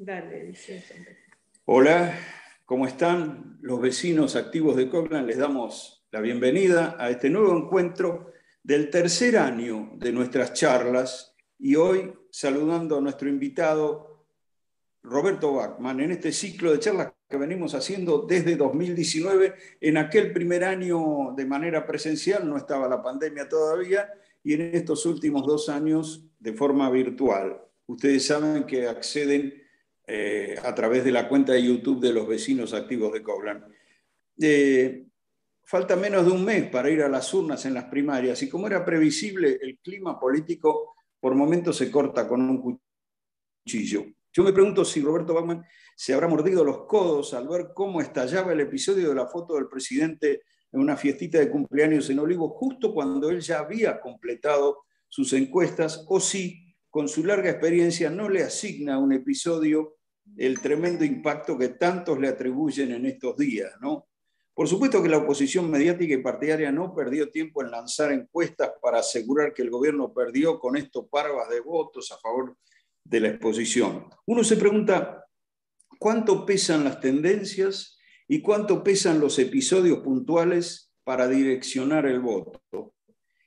[0.00, 0.54] Dale,
[1.64, 2.16] Hola,
[2.64, 5.26] ¿cómo están los vecinos activos de Coglan?
[5.26, 8.30] Les damos la bienvenida a este nuevo encuentro
[8.62, 14.24] del tercer año de nuestras charlas y hoy saludando a nuestro invitado
[15.02, 19.56] Roberto Bachman en este ciclo de charlas que venimos haciendo desde 2019.
[19.80, 24.08] En aquel primer año de manera presencial no estaba la pandemia todavía
[24.44, 27.60] y en estos últimos dos años de forma virtual.
[27.86, 29.66] Ustedes saben que acceden
[30.10, 33.62] eh, a través de la cuenta de YouTube de los vecinos activos de Coblan.
[34.40, 35.04] Eh,
[35.62, 38.66] falta menos de un mes para ir a las urnas en las primarias y como
[38.66, 42.80] era previsible, el clima político por momentos se corta con un
[43.66, 44.06] cuchillo.
[44.32, 45.62] Yo me pregunto si Roberto Bachmann
[45.94, 49.68] se habrá mordido los codos al ver cómo estallaba el episodio de la foto del
[49.68, 50.40] presidente
[50.72, 56.04] en una fiestita de cumpleaños en Olivo, justo cuando él ya había completado sus encuestas,
[56.08, 59.97] o si con su larga experiencia no le asigna un episodio
[60.36, 64.08] el tremendo impacto que tantos le atribuyen en estos días, ¿no?
[64.58, 68.98] Por supuesto que la oposición mediática y partidaria no perdió tiempo en lanzar encuestas para
[68.98, 72.56] asegurar que el gobierno perdió con esto parvas de votos a favor
[73.04, 74.08] de la exposición.
[74.26, 75.24] Uno se pregunta,
[76.00, 82.94] ¿cuánto pesan las tendencias y cuánto pesan los episodios puntuales para direccionar el voto?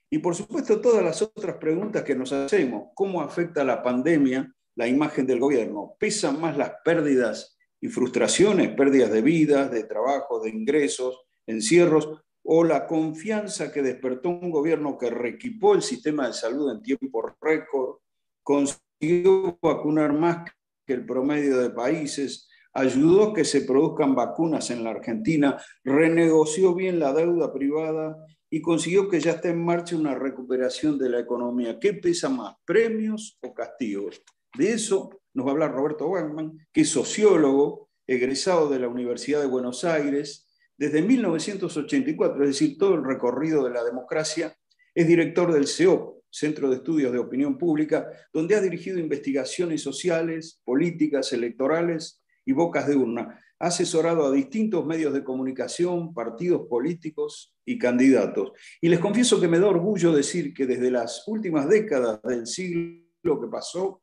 [0.10, 4.88] Y por supuesto todas las otras preguntas que nos hacemos, ¿cómo afecta la pandemia la
[4.88, 5.96] imagen del gobierno.
[6.00, 12.10] Pesan más las pérdidas y frustraciones, pérdidas de vidas, de trabajo, de ingresos, encierros,
[12.44, 17.36] o la confianza que despertó un gobierno que reequipó el sistema de salud en tiempo
[17.40, 17.98] récord,
[18.44, 20.50] consiguió vacunar más
[20.86, 27.00] que el promedio de países, ayudó que se produzcan vacunas en la Argentina, renegoció bien
[27.00, 28.18] la deuda privada
[28.50, 31.80] y consiguió que ya esté en marcha una recuperación de la economía.
[31.80, 34.22] ¿Qué pesa más, premios o castigos?
[34.58, 39.40] De eso nos va a hablar Roberto Wagman, que es sociólogo, egresado de la Universidad
[39.40, 40.50] de Buenos Aires.
[40.78, 44.56] Desde 1984, es decir, todo el recorrido de la democracia,
[44.94, 50.62] es director del CEOP, Centro de Estudios de Opinión Pública, donde ha dirigido investigaciones sociales,
[50.64, 53.40] políticas, electorales y bocas de urna.
[53.60, 58.52] Ha asesorado a distintos medios de comunicación, partidos políticos y candidatos.
[58.82, 63.40] Y les confieso que me da orgullo decir que desde las últimas décadas del siglo
[63.40, 64.01] que pasó,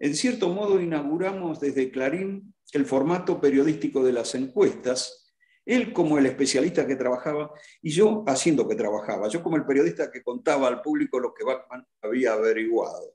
[0.00, 5.34] en cierto modo, inauguramos desde Clarín el formato periodístico de las encuestas,
[5.66, 7.52] él como el especialista que trabajaba
[7.82, 11.44] y yo haciendo que trabajaba, yo como el periodista que contaba al público lo que
[11.44, 13.14] Bachman había averiguado.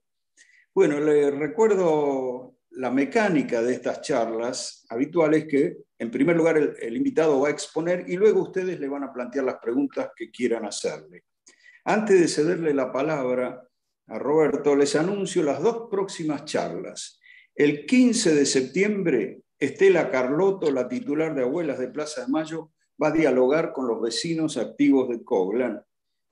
[0.75, 6.97] Bueno, le recuerdo la mecánica de estas charlas habituales que, en primer lugar, el, el,
[6.97, 10.66] invitado va a exponer y luego ustedes le van a plantear las preguntas que quieran
[10.66, 11.24] hacerle.
[11.85, 13.66] Antes de cederle la palabra
[14.08, 17.20] a Roberto, les anuncio las dos próximas charlas.
[17.56, 22.72] El 15 de septiembre, Estela Carlotto, la titular de Abuelas de Plaza de Mayo,
[23.02, 25.82] va a dialogar con los vecinos activos de Coglan.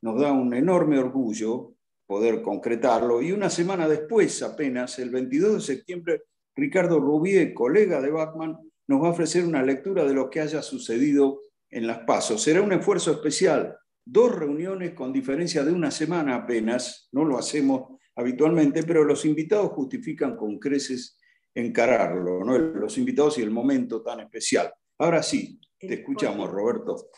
[0.01, 1.73] Nos da un enorme orgullo
[2.05, 3.21] poder concretarlo.
[3.21, 6.23] Y una semana después, apenas, el 22 de septiembre,
[6.55, 8.57] Ricardo Rubier, colega de Bachman,
[8.87, 12.43] nos va a ofrecer una lectura de lo que haya sucedido en las pasos.
[12.43, 17.99] Será un esfuerzo especial dos reuniones con diferencia de una semana apenas, no lo hacemos
[18.15, 21.17] habitualmente, pero los invitados justifican con creces
[21.55, 22.57] encararlo, ¿no?
[22.57, 24.73] los invitados y el momento tan especial.
[24.97, 27.09] Ahora sí, te escuchamos, Roberto.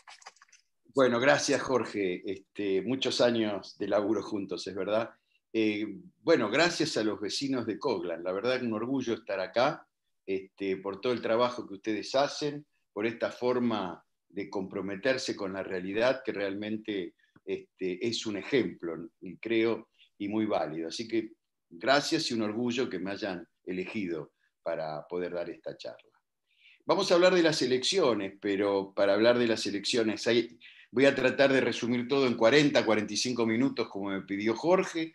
[0.94, 2.22] Bueno, gracias, Jorge.
[2.24, 5.10] Este, muchos años de laburo juntos, es verdad.
[5.52, 5.86] Eh,
[6.22, 8.24] bueno, gracias a los vecinos de Coglan.
[8.24, 9.86] La verdad es un orgullo estar acá
[10.26, 14.05] este, por todo el trabajo que ustedes hacen, por esta forma
[14.36, 19.08] de comprometerse con la realidad que realmente este, es un ejemplo,
[19.40, 19.88] creo,
[20.18, 20.88] y muy válido.
[20.88, 21.30] Así que
[21.70, 26.10] gracias y un orgullo que me hayan elegido para poder dar esta charla.
[26.84, 30.28] Vamos a hablar de las elecciones, pero para hablar de las elecciones
[30.90, 35.14] voy a tratar de resumir todo en 40, 45 minutos, como me pidió Jorge.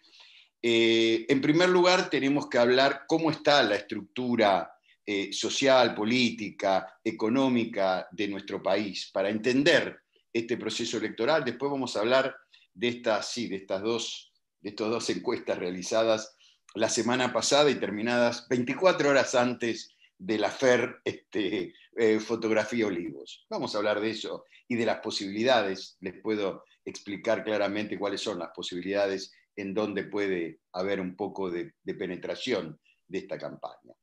[0.63, 4.71] Eh, en primer lugar, tenemos que hablar cómo está la estructura
[5.13, 9.99] eh, social, política, económica de nuestro país, para entender
[10.31, 11.43] este proceso electoral.
[11.43, 12.33] Después vamos a hablar
[12.73, 14.31] de estas, sí, de estas dos,
[14.61, 16.37] de estas dos encuestas realizadas
[16.75, 23.45] la semana pasada y terminadas 24 horas antes de la FER este, eh, Fotografía Olivos.
[23.49, 25.97] Vamos a hablar de eso y de las posibilidades.
[25.99, 31.73] Les puedo explicar claramente cuáles son las posibilidades en donde puede haber un poco de
[31.99, 32.79] penetración
[33.09, 33.93] de esta campaña.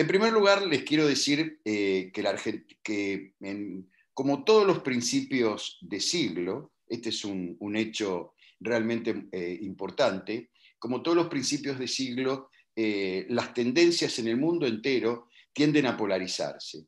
[0.00, 3.34] En primer lugar, les quiero decir eh, que,
[4.14, 11.18] como todos los principios de siglo, este es un, hecho realmente eh, importante, como todos
[11.18, 16.86] los principios de siglo, eh, las tendencias en el mundo entero tienden a polarizarse.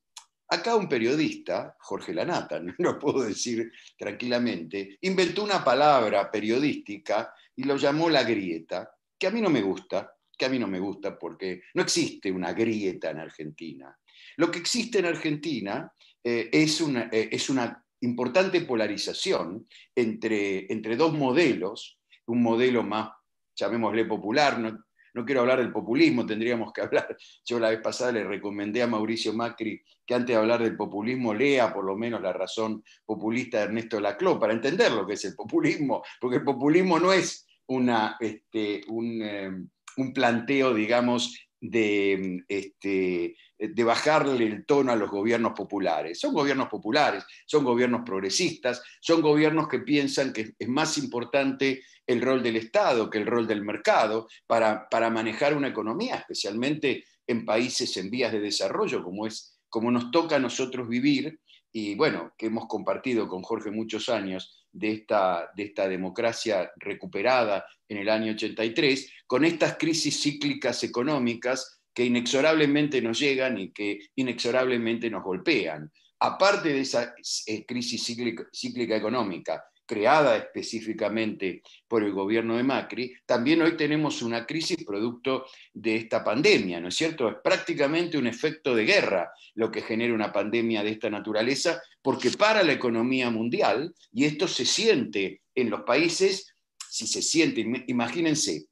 [0.49, 7.65] Acá un periodista, Jorge Lanata, no lo puedo decir tranquilamente, inventó una palabra periodística y
[7.65, 10.81] lo llamó la grieta, que a mí no me gusta, que a mí no me
[10.81, 13.97] gusta porque no existe una grieta en Argentina.
[14.37, 15.93] Lo que existe en Argentina
[16.25, 23.11] eh, es, una, eh, es, una, importante polarización entre, entre dos modelos, un modelo más,
[23.55, 24.85] llamémosle popular, no,
[25.15, 28.87] no quiero hablar del populismo, tendríamos que hablar, yo la vez pasada le recomendé a
[28.87, 33.59] Mauricio Macri que antes de hablar del populismo lea por lo menos la razón populista
[33.59, 37.47] de Ernesto Laclau para entender lo que es el populismo, porque el populismo no es
[37.67, 39.51] una, este, un, eh,
[39.97, 46.19] un planteo, digamos, de, este, de bajarle el tono a los gobiernos populares.
[46.19, 52.21] Son gobiernos populares, son gobiernos progresistas, son gobiernos que piensan que es más importante el
[52.21, 57.45] rol del Estado que el rol del mercado para, para manejar una economía, especialmente en
[57.45, 61.39] países en vías de desarrollo, como, es, como nos toca a nosotros vivir,
[61.73, 67.65] y bueno, que hemos compartido con Jorge muchos años de esta, de esta democracia recuperada
[67.89, 74.01] en el año 83, con estas crisis cíclicas económicas que inexorablemente nos llegan y que
[74.17, 75.91] inexorablemente nos golpean.
[76.21, 77.15] Aparte de esa
[77.47, 84.47] eh, crisis cíclica, económica creada específicamente por el gobierno de Macri, también hoy tenemos una
[84.47, 85.45] crisis producto
[85.75, 87.29] de esta pandemia, ¿no es cierto?
[87.29, 92.31] Es prácticamente un efecto de guerra lo que genera una pandemia de esta naturaleza, porque
[92.31, 96.55] para la economía mundial, y esto se siente en los países,
[96.89, 98.69] si se siente, imagínense,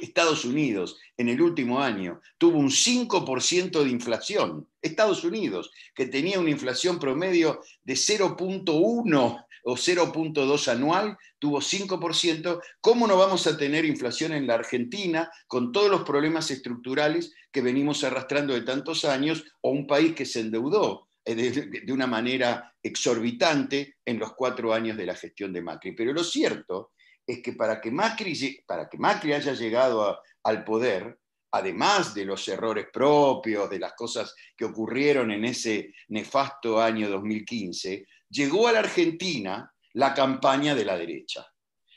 [0.00, 4.68] Estados Unidos en el último año tuvo un 5% de inflación.
[4.82, 12.60] Estados Unidos, que tenía una inflación promedio de 0.1 o 0.2 anual, tuvo 5%.
[12.80, 17.62] ¿Cómo no vamos a tener inflación en la Argentina con todos los problemas estructurales que
[17.62, 22.74] venimos arrastrando de tantos años o un país que se endeudó eh, de, una manera
[22.82, 25.92] exorbitante en los cuatro años de la gestión de Macri?
[25.92, 26.92] Pero lo cierto
[27.26, 31.18] es que para que Macri, para que Macri haya llegado al poder,
[31.52, 38.06] además de los errores propios, de las cosas que ocurrieron en ese nefasto año 2015,
[38.30, 41.46] llegó a la Argentina la campaña de la derecha.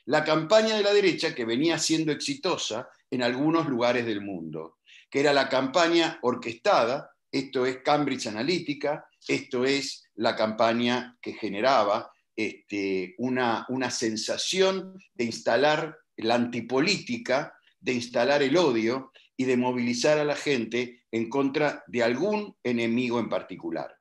[0.05, 4.79] La campaña de la derecha que venía siendo exitosa en algunos lugares del mundo,
[5.09, 12.11] que era la campaña orquestada, esto es Cambridge Analytica, esto es la campaña que generaba
[12.35, 20.17] este, una, una sensación de instalar la antipolítica, de instalar el odio y de movilizar
[20.17, 23.95] a la gente en contra de algún enemigo en particular.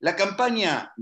[0.00, 0.92] La campaña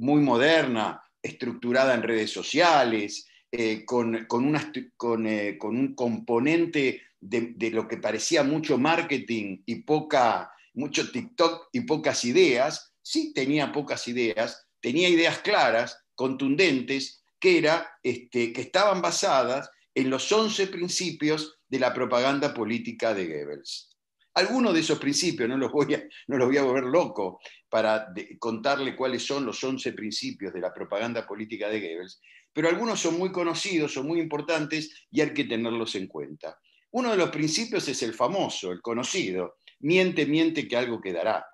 [0.00, 7.86] muy moderna, estructurada en redes sociales, eh, con, eh, con, un componente de, de, lo
[7.86, 14.66] que parecía mucho marketing y poca, mucho TikTok y pocas ideas, sí tenía pocas ideas,
[14.80, 21.78] tenía ideas claras, contundentes, que, era, este, que estaban basadas en los 11 principios de
[21.78, 23.90] la propaganda política de Goebbels.
[24.34, 28.12] Algunos de esos principios, no los voy a, no los voy a volver loco para
[28.38, 32.20] contarle cuáles son los 11 principios de la propaganda política de Goebbels,
[32.52, 36.58] pero algunos son muy conocidos, son muy importantes y hay que tenerlos en cuenta.
[36.90, 41.46] Uno de los principios es el famoso, el conocido, miente, miente que algo quedará.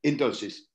[0.00, 0.70] Entonces,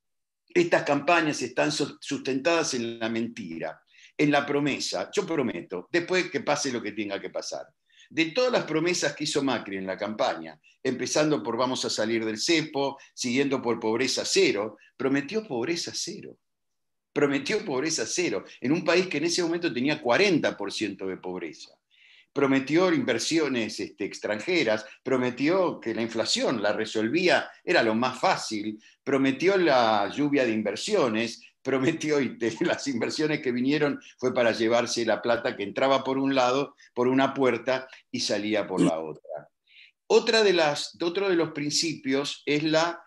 [0.54, 3.82] estas campañas están sustentadas en la mentira,
[4.18, 5.10] en la promesa.
[5.16, 7.66] Yo prometo, después que pase lo que tenga que pasar.
[8.10, 12.26] De todas las promesas que hizo Macri en la campaña, empezando por vamos a salir
[12.26, 16.38] del cepo, siguiendo por pobreza cero, prometió pobreza cero.
[17.12, 21.70] Prometió pobreza cero en un país que en ese momento tenía 40% de pobreza
[22.34, 29.56] prometió inversiones este, extranjeras, prometió que la inflación la resolvía, era lo más fácil, prometió
[29.56, 35.56] la lluvia de inversiones, prometió y las inversiones que vinieron fue para llevarse la plata
[35.56, 39.50] que entraba por un lado, por una puerta y salía por la otra.
[40.08, 43.04] Otra de las, otro de los principios es la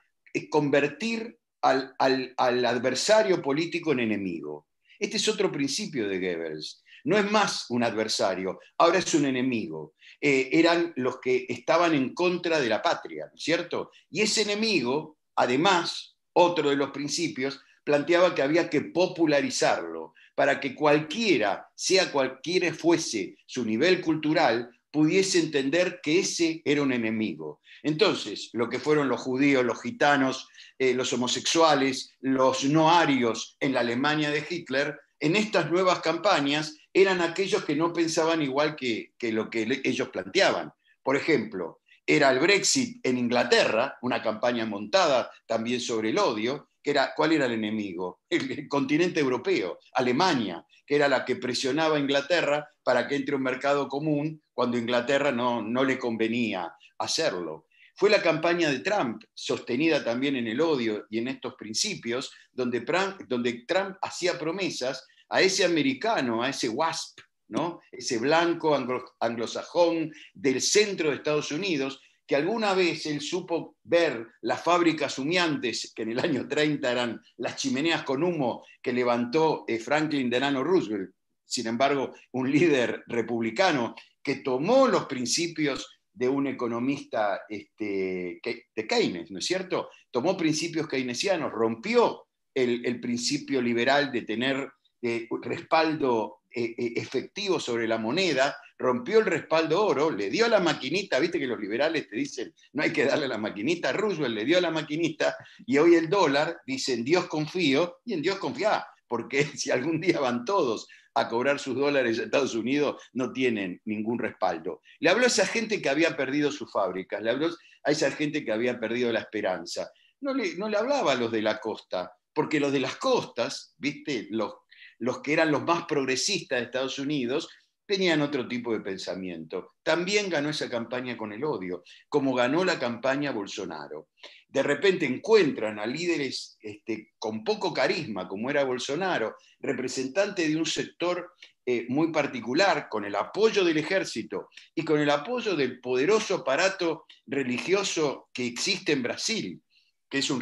[0.51, 4.67] convertir al, al adversario político en enemigo.
[4.99, 9.95] Este es otro principio de Goebbels no es más un adversario, ahora es un enemigo.
[10.21, 13.93] Eh, eran los que estaban en contra de la patria, ¿cierto?
[14.11, 20.75] Y ese enemigo, además, otro de los principios, planteaba que había que popularizarlo para que
[20.75, 27.61] cualquiera, sea cualquiera fuese su nivel cultural, pudiese entender que ese era un enemigo.
[27.85, 30.49] Entonces, lo que fueron los judíos, los gitanos,
[30.81, 36.76] eh, los homosexuales, los no arios en la Alemania de Hitler, en estas nuevas campañas
[36.93, 40.73] eran aquellos que no pensaban igual que, lo que ellos planteaban.
[41.05, 46.93] Por ejemplo, era el Brexit en Inglaterra, una campaña montada también sobre el odio, que
[46.93, 48.21] era, ¿cuál era el enemigo?
[48.31, 53.43] El, continente europeo, Alemania, que era la que presionaba a Inglaterra para que entre un
[53.43, 57.66] mercado común cuando Inglaterra no, no le convenía hacerlo.
[57.97, 62.83] Fue la campaña de Trump, sostenida también en el odio y en estos principios, donde
[62.83, 67.81] Trump, donde Trump hacía promesas a ese americano, a ese WASP, ¿no?
[67.90, 68.76] ese blanco
[69.19, 75.92] anglosajón del centro de Estados Unidos, que alguna vez él supo ver las fábricas humeantes,
[75.95, 80.64] que en el año 30 eran las chimeneas con humo que levantó eh, Franklin Delano
[80.64, 81.11] Roosevelt,
[81.45, 89.30] sin embargo, un líder republicano que tomó los principios de un economista este, de Keynes,
[89.30, 89.90] ¿no es cierto?
[90.11, 94.71] Tomó principios keynesianos, rompió el, principio liberal de tener
[95.02, 101.19] eh, respaldo efectivo sobre la moneda rompió el respaldo oro, le dio a la maquinita,
[101.19, 104.45] viste que los liberales te dicen, no hay que darle a la maquinita, Roosevelt le
[104.45, 105.37] dio a la maquinita
[105.67, 110.01] y hoy el dólar dice, en Dios confío y en Dios confía, porque si algún
[110.01, 114.83] día van todos a cobrar sus dólares a Estados Unidos, no tienen ningún respaldo.
[115.01, 117.49] Le habló a esa gente que había perdido sus fábricas, le habló
[117.85, 119.91] a esa gente que había perdido la esperanza.
[120.21, 123.75] No le, no le hablaba a los de la costa, porque los de las costas,
[123.79, 124.57] viste, los,
[124.99, 127.49] los que eran los más progresistas de Estados Unidos,
[127.87, 129.75] tenían otro tipo de pensamiento.
[129.83, 134.09] También ganó esa campaña con el odio, como ganó la campaña Bolsonaro.
[134.49, 140.67] De repente encuentran a líderes este, con poco carisma, como era Bolsonaro, representante de un
[140.67, 141.33] sector
[141.65, 147.07] eh, muy particular, con el apoyo del ejército y con el apoyo del poderoso aparato
[147.26, 149.62] religioso que existe en Brasil,
[150.09, 150.41] que es, un,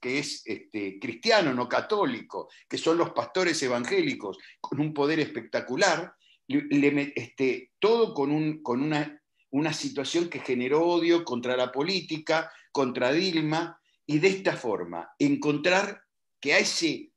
[0.00, 6.14] que es este, cristiano, no católico, que son los pastores evangélicos, con un poder espectacular,
[6.48, 13.12] este, todo con, un, con una, una situación que generó odio contra la política, contra
[13.12, 16.02] Dilma, y de esta forma encontrar
[16.40, 17.12] que a ese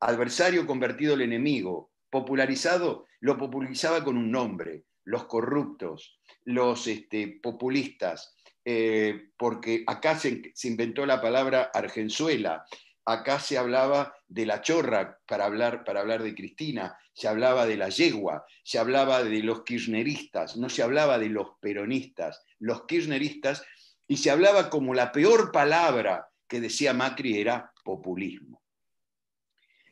[0.00, 8.34] adversario convertido el enemigo, popularizado, lo popularizaba con un nombre, los corruptos, los este, populistas,
[8.68, 12.66] eh, porque acá se, inventó la palabra Argenzuela,
[13.04, 17.76] acá se hablaba de la chorra para hablar, para hablar de Cristina, se hablaba de
[17.76, 23.62] la yegua, se hablaba de los kirchneristas, no se hablaba de los peronistas, los kirchneristas,
[24.08, 28.64] y se hablaba como la peor palabra que decía Macri era populismo.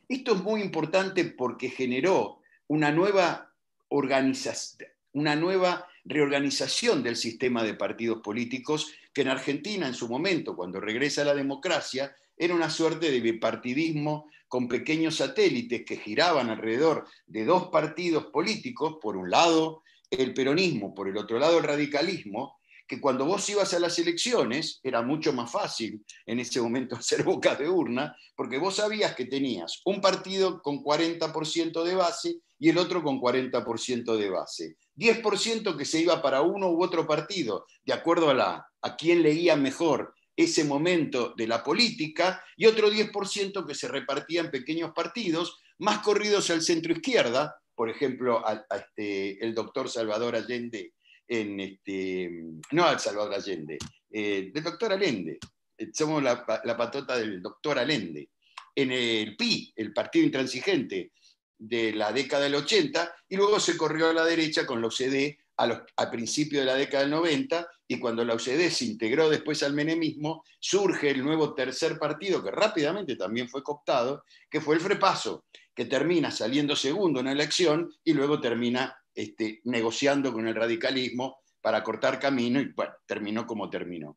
[0.09, 3.53] Esto es muy importante porque generó una nueva,
[3.89, 10.81] una nueva reorganización del sistema de partidos políticos que en Argentina en su momento, cuando
[10.81, 17.45] regresa la democracia, era una suerte de bipartidismo con pequeños satélites que giraban alrededor de
[17.45, 23.01] dos partidos políticos, por un lado el peronismo, por el otro lado el radicalismo, que
[23.01, 27.57] cuando vos ibas a las elecciones era mucho más fácil en ese momento hacer boca
[27.57, 32.79] de urna, porque vos sabías que tenías un partido con 40% de base y el
[32.79, 34.77] otro con 40% de base.
[34.97, 39.23] 10% que se iba para uno u otro partido, de acuerdo a, la, a quién
[39.23, 44.93] leía mejor ese momento de la política y otro 10% que se repartía en pequeños
[44.95, 50.95] partidos, más corridos al centro izquierda, por ejemplo, este, el doctor Salvador Allende,
[51.27, 52.31] en este,
[52.73, 53.79] no al Salvador Allende,
[54.11, 55.39] eh, del doctor Allende,
[55.77, 58.31] eh, somos la, la, patota del doctor Allende,
[58.77, 61.13] en el PI, el Partido Intransigente
[61.59, 65.39] de la década del 80, y luego se corrió a la derecha con la OCDE
[65.57, 69.63] a, a principios de la década del 90 y cuando la UCD se integró después
[69.63, 74.81] al menemismo, surge el nuevo tercer partido que rápidamente también fue cooptado, que fue el
[74.81, 75.45] Frepaso,
[75.75, 81.39] que termina saliendo segundo en la elección y luego termina este, negociando con el radicalismo
[81.61, 84.17] para cortar camino y bueno, terminó como terminó.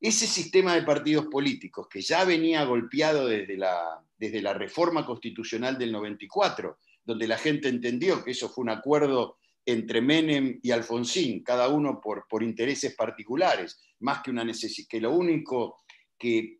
[0.00, 5.76] Ese sistema de partidos políticos que ya venía golpeado desde la, desde la reforma constitucional
[5.76, 11.42] del 94, donde la gente entendió que eso fue un acuerdo entre Menem y Alfonsín,
[11.42, 15.80] cada uno por, por intereses particulares, más que una necesidad, que lo único
[16.16, 16.58] que,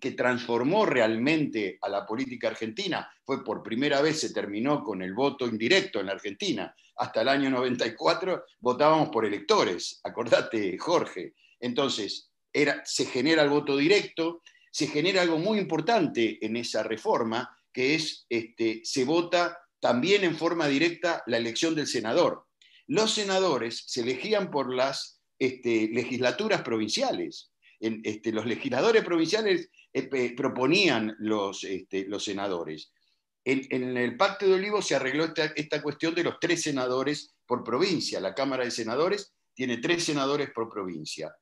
[0.00, 5.14] que transformó realmente a la política argentina fue por primera vez se terminó con el
[5.14, 6.74] voto indirecto en la Argentina.
[6.96, 11.34] Hasta el año 94 votábamos por electores, acordate Jorge.
[11.60, 12.27] Entonces,
[12.84, 18.26] se genera el voto directo, se genera algo muy importante en esa reforma, que es,
[18.28, 22.46] este, se vota también en forma directa la elección del senador.
[22.86, 27.52] Los senadores se elegían por las este, legislaturas provinciales.
[27.80, 32.92] Este, los legisladores provinciales eh, proponían los, este, senadores.
[33.44, 38.20] En, el Pacto de Olivos se arregló esta, cuestión de los tres senadores por provincia.
[38.20, 41.34] La Cámara de Senadores tiene tres senadores por provincia,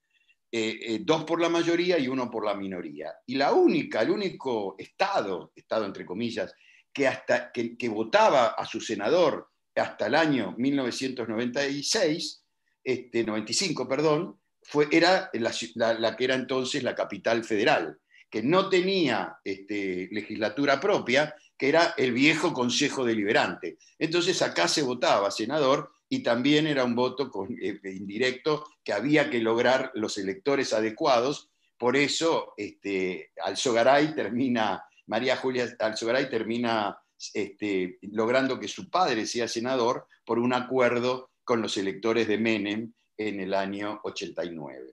[0.51, 3.13] eh, eh, dos por la mayoría y uno por la minoría.
[3.27, 6.55] Y la única, el único Estado, Estado entre comillas,
[6.93, 12.45] que, hasta, que, votaba a su senador hasta el año 1996,
[12.83, 17.99] este, 95, perdón, fue, era la, que era entonces la capital federal,
[18.31, 23.79] que no tenía este, legislatura propia, que era el viejo Consejo Deliberante.
[23.99, 29.41] Entonces acá se votaba senador y también era un voto eh, indirecto que había que
[29.41, 31.51] lograr los electores adecuados.
[31.77, 36.99] Por eso este, Alzogaray termina, María Julia Alzogaray termina
[37.35, 42.93] este, logrando que su padre sea senador por un acuerdo con los electores de Menem
[43.17, 44.93] en el año 89.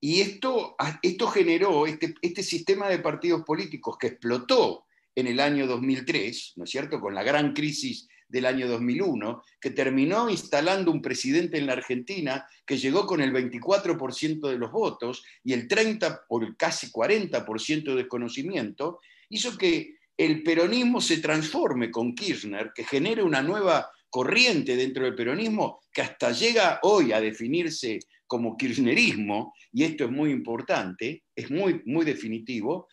[0.00, 4.84] Y esto, esto generó este, este sistema de partidos políticos que explotó
[5.14, 9.70] en el año 2003, ¿no es cierto?, con la gran crisis del año 2001, que
[9.70, 15.24] terminó instalando un presidente en la Argentina que llegó con el 24% de los votos
[15.44, 21.90] y el 30 o el casi 40% de desconocimiento, hizo que el peronismo se transforme
[21.90, 27.20] con Kirchner, que genere una nueva corriente dentro del peronismo que hasta llega hoy a
[27.20, 32.88] definirse como kirchnerismo, y esto es muy importante, es muy, muy definitivo,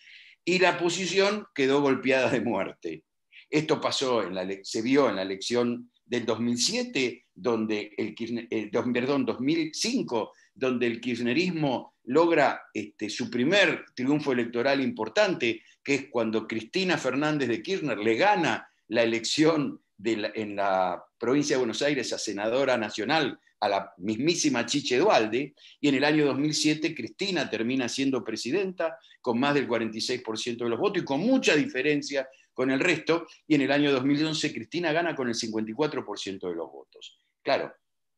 [0.46, 3.04] y la posición quedó golpeada de muerte.
[3.54, 8.16] Esto pasó en la, se vio en la elección del 2007, donde el,
[8.50, 16.06] eh, perdón, 2005, donde el kirchnerismo logra este, su primer triunfo electoral importante, que es
[16.10, 22.12] cuando Cristina Fernández de Kirchner le gana la elección en la provincia de Buenos Aires
[22.12, 27.88] a senadora nacional a la mismísima Chiche Dualde, y en el año 2007 Cristina termina
[27.88, 32.80] siendo presidenta con más del 46% de los votos y con mucha diferencia con el
[32.80, 37.20] resto, y en el año 2011 Cristina gana con el 54% de los votos.
[37.42, 37.74] Claro,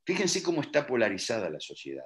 [0.05, 2.05] fíjense cómo está polarizada la sociedad.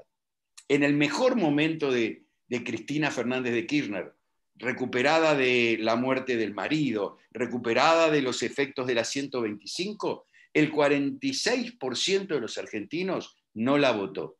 [0.67, 4.13] En el mejor momento de, Cristina Fernández de Kirchner,
[4.55, 12.27] recuperada de la muerte del marido, recuperada de los efectos de la 125, el 46%
[12.27, 14.37] de los argentinos no la votó.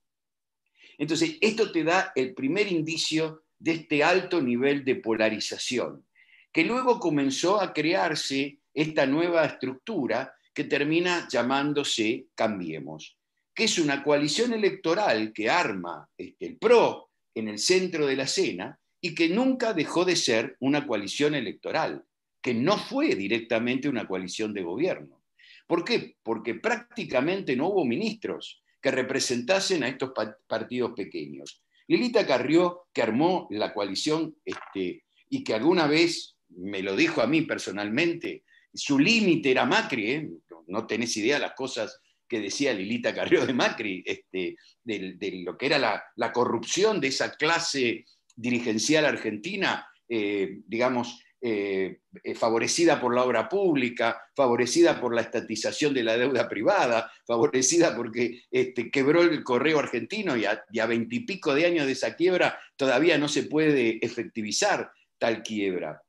[0.98, 6.06] Entonces, esto te da el primer indicio de este alto nivel de polarización,
[6.52, 13.18] que luego comenzó a crearse esta nueva estructura que termina llamándose Cambiemos,
[13.54, 18.24] que es una coalición electoral que arma este, el PRO en el centro de la
[18.24, 22.04] escena y que nunca dejó de ser una coalición electoral,
[22.42, 25.22] que no fue directamente una coalición de gobierno.
[25.68, 26.16] ¿Por qué?
[26.24, 30.12] Porque prácticamente no hubo ministros que representasen a estos
[30.48, 31.62] partidos pequeños.
[31.88, 37.28] Lilita Carrió, que armó la coalición este, y que alguna vez me lo dijo a
[37.28, 40.30] mí personalmente, su límite era Macri, ¿eh?
[40.68, 45.58] no tenés idea de las cosas que decía Lilita Carrió de Macri, este, de, lo
[45.58, 52.02] que era la, corrupción de esa clase dirigencial argentina, eh, digamos, eh,
[52.36, 58.44] favorecida por la obra pública, favorecida por la estatización de la deuda privada, favorecida porque
[58.52, 63.28] este, quebró el correo argentino y a veintipico de años de esa quiebra todavía no
[63.28, 66.04] se puede efectivizar tal quiebra.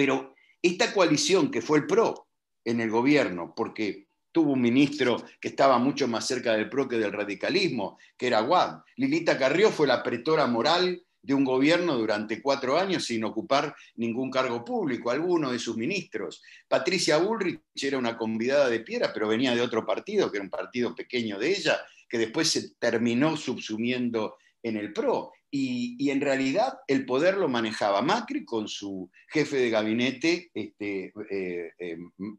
[0.00, 2.26] Pero esta coalición que fue el PRO
[2.64, 6.96] en el gobierno, porque tuvo un ministro que estaba mucho más cerca del PRO que
[6.96, 8.78] del radicalismo, que era Guad.
[8.96, 14.30] Lilita Carrió fue la pretora moral de un gobierno durante cuatro años sin ocupar ningún
[14.30, 16.42] cargo público, alguno de sus ministros.
[16.66, 20.50] Patricia Bullrich era una convidada de piedra, pero venía de otro partido, que era un
[20.50, 25.34] partido pequeño de ella, que después se terminó subsumiendo en el PRO.
[25.50, 31.72] Y, en realidad el poder lo manejaba Macri con su jefe de gabinete, este, eh,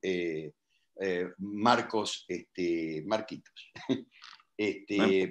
[0.01, 0.51] eh,
[0.99, 3.71] eh, Marcos este, Marquitos.
[4.57, 5.23] Este,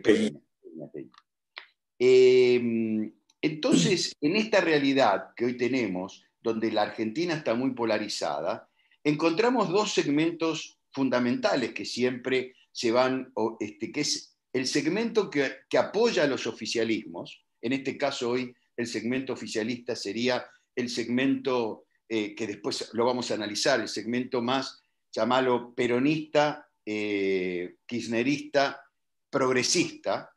[3.42, 8.68] entonces, en esta realidad que hoy tenemos, donde la Argentina está muy polarizada,
[9.04, 16.24] encontramos dos segmentos fundamentales que siempre se van, este, que es el segmento que, apoya
[16.24, 22.46] a los oficialismos, en este caso hoy el segmento oficialista sería el segmento eh, que
[22.46, 28.80] después lo vamos a analizar, el segmento más, llamalo peronista, eh, kirchnerista,
[29.28, 30.32] progresista,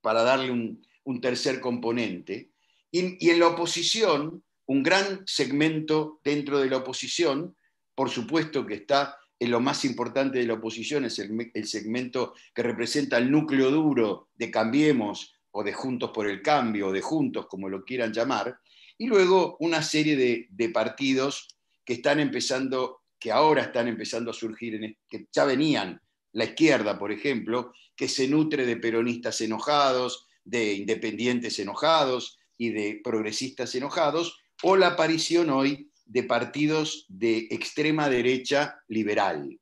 [0.00, 2.50] para darle un, un tercer componente,
[2.90, 7.56] y, en la oposición, un gran segmento dentro de la oposición,
[7.94, 12.62] por supuesto que está en lo más importante de la oposición, es el, segmento que
[12.62, 17.46] representa el núcleo duro de Cambiemos o de Juntos por el Cambio, o de Juntos,
[17.48, 18.60] como lo quieran llamar,
[18.96, 21.48] y luego una serie de, partidos
[21.84, 26.00] que están empezando, que ahora están empezando a surgir, que ya venían.
[26.34, 33.00] La izquierda, por ejemplo, que se nutre de peronistas enojados, de independientes enojados y de
[33.02, 39.58] progresistas enojados, o la aparición hoy de partidos de extrema derecha liberal,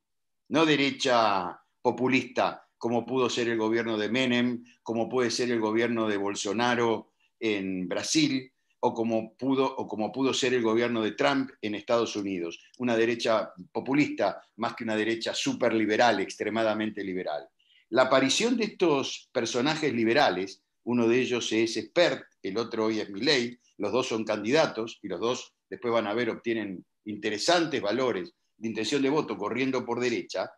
[0.49, 6.07] no derecha populista, como pudo ser el gobierno de Menem, como puede ser el gobierno
[6.07, 11.49] de Bolsonaro en Brasil, o como pudo, o como pudo ser el gobierno de Trump
[11.61, 15.33] en Estados Unidos, una derecha populista más que una derecha
[15.73, 17.47] liberal, extremadamente liberal.
[17.89, 23.09] La aparición de estos personajes liberales, uno de ellos es Spert, el otro hoy es
[23.09, 28.33] Milley, los dos son candidatos y los dos después van a ver obtienen interesantes valores
[28.57, 30.51] de intención de voto corriendo por derecha,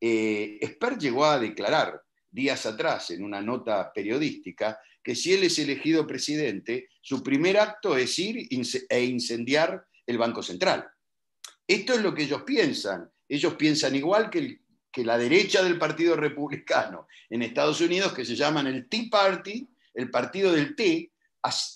[0.00, 5.58] eh, Spert llegó a declarar días atrás en una nota periodística que si él es
[5.58, 8.48] elegido presidente, su primer acto es ir
[8.88, 10.84] e incendiar el Banco Central.
[11.66, 13.08] Esto es lo que ellos piensan.
[13.28, 14.60] Ellos piensan igual que,
[15.04, 20.10] la derecha del Partido Republicano en Estados Unidos, que se llaman el Tea Party, el
[20.10, 21.12] partido del té.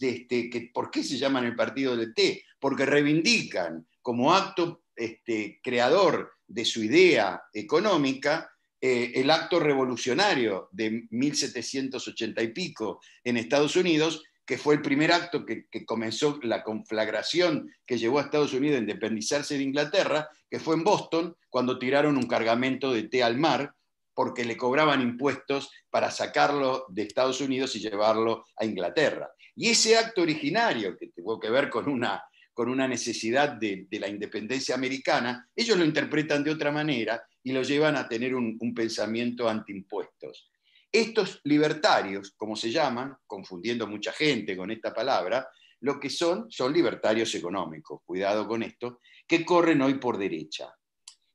[0.00, 2.42] Este, ¿Por qué se llaman el partido del té?
[2.58, 11.06] Porque reivindican como acto este, creador de su idea económica eh, el acto revolucionario de
[11.10, 17.70] 1780 y pico en Estados Unidos, que fue el primer acto que, comenzó la conflagración
[17.86, 22.16] que llevó a Estados Unidos a independizarse de Inglaterra, que fue en Boston, cuando tiraron
[22.16, 23.74] un cargamento de té al mar,
[24.14, 29.30] porque le cobraban impuestos para sacarlo de Estados Unidos y llevarlo a Inglaterra.
[29.54, 32.22] Y ese acto originario, que tuvo que ver con una
[32.60, 37.62] con una necesidad de, la independencia americana, ellos lo interpretan de otra manera y lo
[37.62, 40.50] llevan a tener un, pensamiento antiimpuestos.
[40.92, 45.48] Estos libertarios, como se llaman, confundiendo mucha gente con esta palabra,
[45.80, 50.70] lo que son son libertarios económicos, cuidado con esto, que corren hoy por derecha.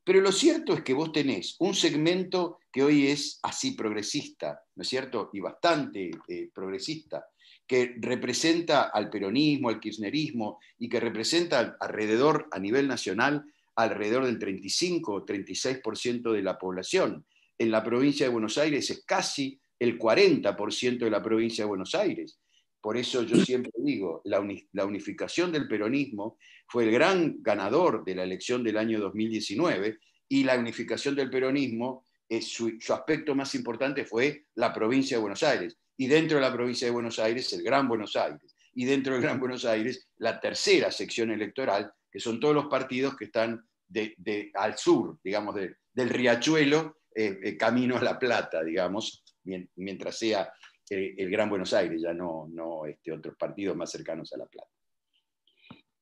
[0.04, 4.84] Pero lo cierto es que vos tenés un segmento que hoy es así progresista, ¿no
[4.84, 5.32] es cierto?
[5.34, 7.26] Y bastante eh, progresista,
[7.67, 13.43] que representa al peronismo, al kirchnerismo y que representa alrededor, a nivel nacional,
[13.75, 17.25] alrededor del 35 o 36% de la población.
[17.58, 21.95] En la provincia de Buenos Aires es casi el 40% de la provincia de Buenos
[21.95, 22.39] Aires.
[22.80, 24.39] Por eso yo siempre digo, la,
[24.86, 29.97] unificación del peronismo fue el gran ganador de la elección del año 2019
[30.30, 32.06] y la unificación del peronismo,
[32.41, 36.88] su aspecto más importante fue la provincia de Buenos Aires y dentro de la provincia
[36.88, 40.92] de Buenos Aires el Gran Buenos Aires, y dentro del Gran Buenos Aires la tercera
[40.92, 46.98] sección electoral, que son todos los partidos que están de, al sur, digamos, del riachuelo,
[47.14, 49.24] eh, eh, camino a La Plata, digamos,
[49.76, 50.52] mientras sea
[50.90, 54.46] eh, el Gran Buenos Aires, ya no, no este, otros partidos más cercanos a La
[54.46, 54.70] Plata.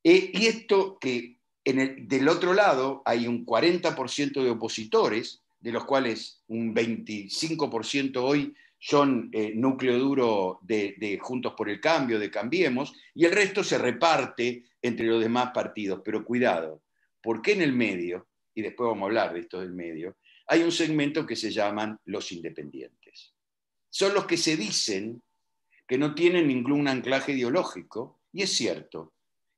[0.02, 5.84] y esto que en el, del otro lado hay un 40% de opositores, de los
[5.84, 8.54] cuales un 25% hoy
[8.86, 13.78] son eh, núcleo duro de, Juntos por el Cambio, de Cambiemos, y el resto se
[13.78, 16.02] reparte entre los demás partidos.
[16.04, 16.82] Pero cuidado,
[17.22, 20.70] porque en el medio, y después vamos a hablar de esto del medio, hay un
[20.70, 23.32] segmento que se llaman los independientes.
[23.88, 25.22] Son los que se dicen
[25.88, 29.14] que no tienen ningún anclaje ideológico, y es cierto,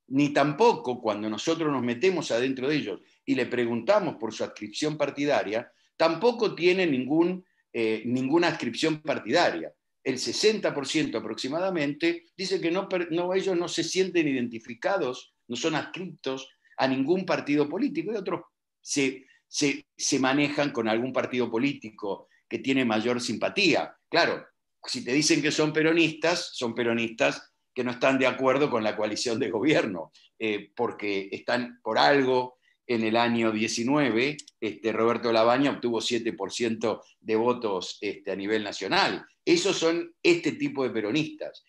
[0.07, 4.97] ni tampoco cuando nosotros nos metemos adentro de ellos y le preguntamos por su adscripción
[4.97, 7.45] partidaria, tampoco tienen ningún
[7.79, 9.71] eh, ninguna adscripción partidaria.
[10.03, 12.89] El 60% aproximadamente dice que no,
[13.35, 18.45] ellos no se sienten identificados, no son adscritos a ningún partido político y otros
[18.81, 23.95] se, se manejan con algún partido político que tiene mayor simpatía.
[24.09, 24.47] Claro,
[24.83, 28.97] si te dicen que son peronistas, son peronistas que no están de acuerdo con la
[28.97, 32.57] coalición de gobierno, eh, porque están por algo
[32.87, 39.25] en el año 19, este, Roberto Labaña obtuvo 7% de votos este, a nivel nacional.
[39.45, 41.65] Esos son este tipo de peronistas.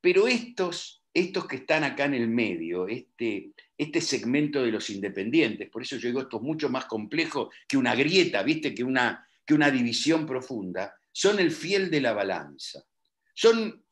[0.00, 5.70] Pero estos, estos que están acá en el medio, este, este segmento de los independientes,
[5.70, 8.74] por eso yo digo esto es mucho más complejo que una grieta, ¿viste?
[8.74, 12.82] Que una, que una división profunda, son el fiel de la balanza.
[13.34, 13.83] Son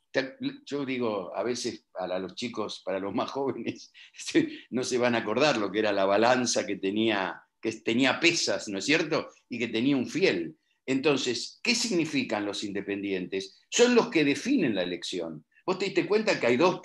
[0.66, 3.92] yo digo, a veces para los chicos, para los más jóvenes,
[4.70, 8.68] no se van a acordar lo que era la balanza que tenía, que tenía pesas,
[8.68, 9.28] ¿no es cierto?
[9.48, 10.56] Y que tenía un fiel.
[10.84, 13.60] Entonces, ¿qué significan los independientes?
[13.70, 15.44] Son los que definen la elección.
[15.64, 16.80] Vos te diste cuenta que hay dos,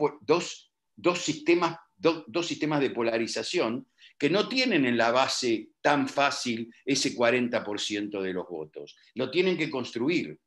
[1.16, 3.88] sistemas, dos sistemas de polarización
[4.18, 8.96] que no tienen en la base tan fácil ese 40% de los votos.
[9.14, 10.40] Lo tienen que construir.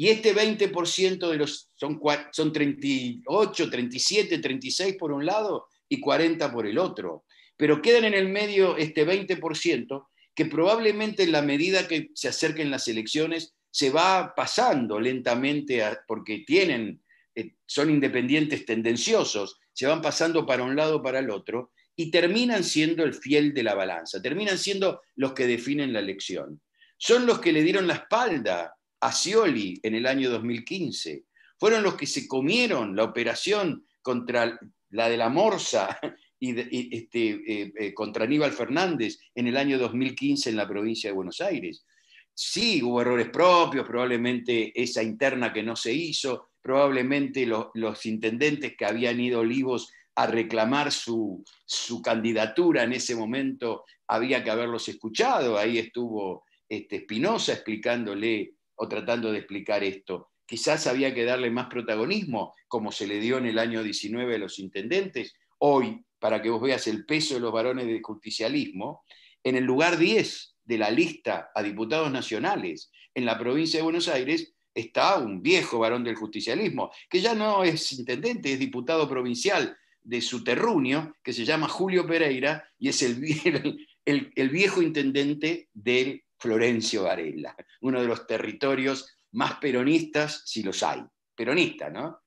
[0.00, 2.00] Y este 20% de los, son,
[2.32, 7.26] son 38, 37, 36 por un lado y 40 por el otro.
[7.58, 12.70] Pero quedan en el medio este 20% que probablemente en la medida que se acerquen
[12.70, 17.02] las elecciones se va pasando lentamente, porque tienen,
[17.34, 22.64] eh, son independientes tendenciosos, se van pasando para un lado para el otro, y terminan
[22.64, 26.62] siendo el fiel de la balanza, terminan siendo los que definen la elección.
[26.96, 31.24] Son los que le dieron la espalda a Scioli en el año 2015,
[31.58, 34.58] fueron los que se comieron la operación contra
[34.90, 35.98] la de la Morsa
[36.40, 36.58] y,
[36.96, 41.40] este, eh, eh, contra Aníbal Fernández en el año 2015 en la provincia de Buenos
[41.40, 41.84] Aires.
[42.32, 48.86] Sí, hubo errores propios, probablemente esa interna que no se hizo, probablemente los intendentes que
[48.86, 55.58] habían ido olivos a reclamar su, su, candidatura en ese momento, había que haberlos escuchado.
[55.58, 60.30] Ahí estuvo este, Espinosa explicándole o tratando de explicar esto.
[60.46, 64.38] Quizás había que darle más protagonismo, como se le dio en el año 19 a
[64.38, 65.34] los intendentes.
[65.58, 69.04] Hoy, para que vos veas el peso de los varones del justicialismo,
[69.44, 74.08] en el lugar 10 de la lista a diputados nacionales en la provincia de Buenos
[74.08, 79.76] Aires está un viejo varón del justicialismo, que ya no es intendente, es diputado provincial
[80.02, 83.20] de su terruño, que se llama Julio Pereira, y es el,
[84.06, 90.82] el, el viejo intendente del Florencio Varela, uno de los territorios más peronistas, si los
[90.82, 91.02] hay.
[91.34, 92.22] Peronista, ¿no?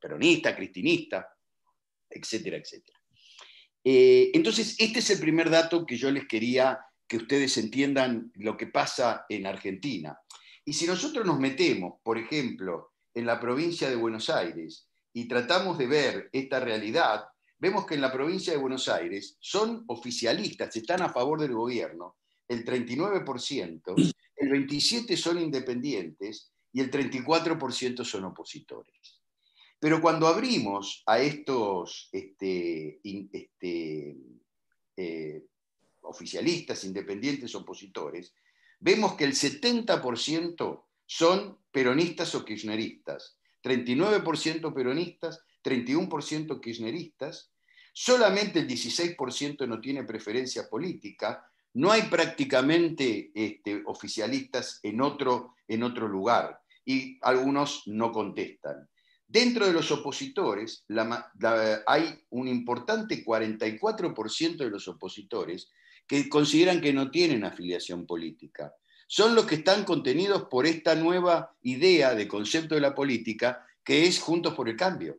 [0.00, 1.28] peronista, cristinista,
[2.08, 2.98] etcétera, etcétera.
[3.84, 8.56] Eh, entonces, este es el primer dato que yo les quería que ustedes entiendan lo
[8.56, 10.18] que pasa en Argentina.
[10.64, 15.78] Y si nosotros nos metemos, por ejemplo, en la provincia de Buenos Aires y tratamos
[15.78, 17.24] de ver esta realidad,
[17.58, 22.16] vemos que en la provincia de Buenos Aires son oficialistas, están a favor del gobierno,
[22.48, 29.20] el 39%, el 27% son independientes y el 34% son opositores.
[29.78, 34.16] Pero cuando abrimos a estos este, este,
[34.96, 35.44] eh,
[36.02, 38.34] oficialistas, independientes, opositores,
[38.80, 47.50] vemos que el 70% son peronistas o kirchneristas, 39% peronistas, 31% kirchneristas,
[47.92, 55.82] solamente el 16% no tiene preferencia política, no hay prácticamente este, oficialistas en otro, en
[55.82, 58.88] otro lugar y algunos no contestan.
[59.28, 60.86] Dentro de los opositores
[61.86, 65.70] hay un importante 44% de los opositores
[66.06, 68.72] que consideran que no tienen afiliación política.
[69.06, 74.06] Son los que están contenidos por esta nueva idea de concepto de la política que
[74.06, 75.18] es Juntos por el Cambio.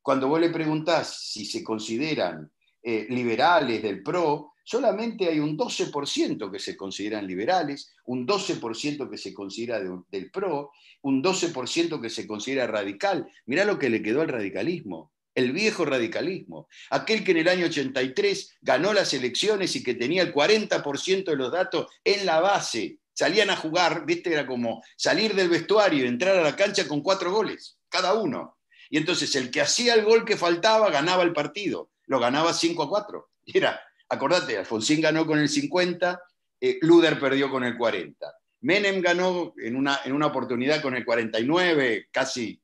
[0.00, 6.50] Cuando vos le preguntás si se consideran eh, liberales del PRO, solamente hay un 12%
[6.50, 12.26] que se consideran liberales, un 12% que se considera del PRO, un 12% que se
[12.26, 13.26] considera radical.
[13.46, 17.66] Mirá lo que le quedó al radicalismo, el viejo radicalismo, aquel que en el año
[17.66, 22.98] 83 ganó las elecciones y que tenía el 40% de los datos en la base.
[23.14, 27.32] Salían a jugar, viste, era como salir del vestuario entrar a la cancha con cuatro
[27.32, 28.58] goles, cada uno.
[28.90, 32.82] Y entonces el que hacía el gol que faltaba ganaba el partido, lo ganaba 5
[32.82, 33.30] a 4.
[33.46, 36.20] Era acordate, Alfonsín ganó con el 50,
[36.60, 38.34] eh, Luder perdió con el 40.
[38.60, 42.60] Menem ganó en una, en una oportunidad con el 49, casi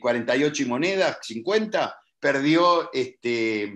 [0.00, 3.72] 48 eh, y monedas, 50, perdió este,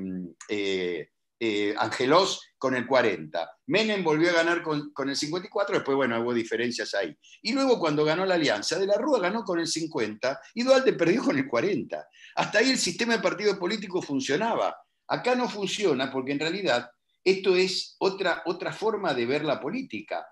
[0.48, 3.48] eh, Angelos con el 40.
[3.66, 7.16] Menem volvió a ganar con, con, el 54, después, bueno, hubo diferencias ahí.
[7.42, 10.94] Y luego cuando ganó la Alianza, De la Rúa ganó con el 50 y Duarte
[10.94, 12.08] perdió con el 40.
[12.34, 14.76] Hasta ahí el sistema de partido político funcionaba.
[15.08, 16.90] Acá no funciona porque en realidad
[17.22, 20.26] esto es otra, otra forma de ver la política.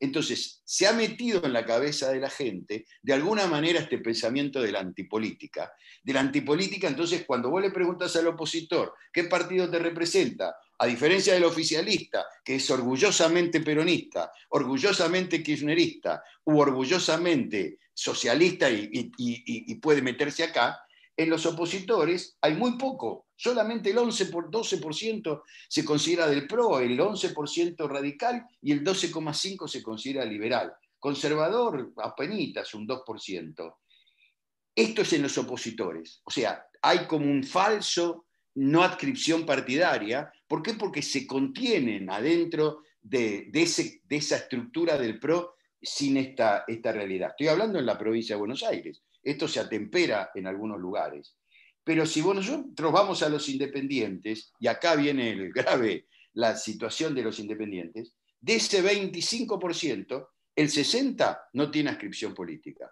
[0.00, 4.60] Entonces, se ha metido en la cabeza de la gente, de alguna manera, este pensamiento
[4.60, 5.72] de la antipolítica.
[6.02, 10.56] De la antipolítica, entonces, cuando vos le preguntas al opositor, ¿qué partido te representa?
[10.78, 20.02] A diferencia del oficialista, que es orgullosamente peronista, orgullosamente kirchnerista u orgullosamente socialista y puede
[20.02, 20.84] meterse acá,
[21.16, 26.80] en los opositores hay muy poco, solamente el 11 por 12% se considera del PRO,
[26.80, 30.72] el 11% radical y el 12,5% se considera liberal.
[30.98, 33.74] Conservador, apenas un 2%.
[34.74, 36.22] Esto es en los opositores.
[36.24, 40.32] O sea, hay como un falso no adscripción partidaria.
[40.48, 40.72] ¿Por qué?
[40.72, 47.30] Porque se contienen adentro de, esa estructura del PRO sin esta, esta realidad.
[47.32, 49.02] Estoy hablando en la provincia de Buenos Aires.
[49.22, 51.36] Esto se atempera en algunos lugares.
[51.84, 57.22] Pero si nosotros vamos a los independientes, y acá viene el grave, la situación de
[57.22, 62.90] los independientes, de ese 25%, el 60% no tiene ascripción política.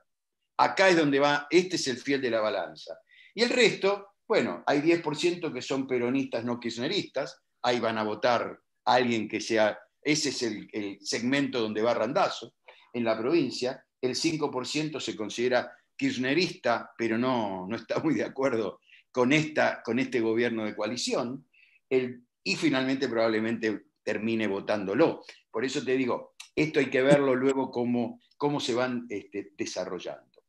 [0.58, 2.98] Acá es donde va, este es el fiel de la balanza.
[3.34, 8.58] Y el resto, bueno, hay 10% que son peronistas no kirchneristas, ahí van a votar
[8.84, 12.54] a alguien que sea ese es el, segmento donde va Randazo,
[12.92, 18.80] en la provincia, el 5% se considera kirchnerista, pero no, no está muy de acuerdo
[19.12, 21.46] con, esta, con este gobierno de coalición,
[21.88, 25.22] y finalmente probablemente termine votándolo.
[25.50, 30.42] Por eso te digo, esto hay que verlo luego cómo, cómo se van este, desarrollando.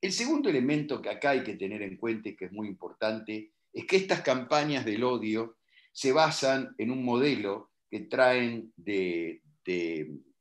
[0.00, 3.52] El segundo elemento que acá hay que tener en cuenta y que es muy importante
[3.72, 5.58] es que estas campañas del odio
[5.92, 9.42] se basan en un modelo que traen de,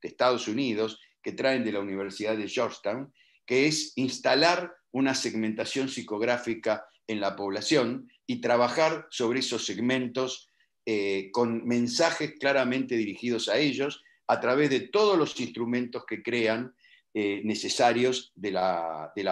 [0.02, 3.14] Estados Unidos, que traen de la Universidad de Georgetown,
[3.46, 10.52] que es instalar una segmentación psicográfica en la población y trabajar sobre esos segmentos
[10.86, 16.76] eh, con mensajes claramente dirigidos a ellos a través de todos los instrumentos que crean
[17.16, 19.24] eh, necesarios de la, de,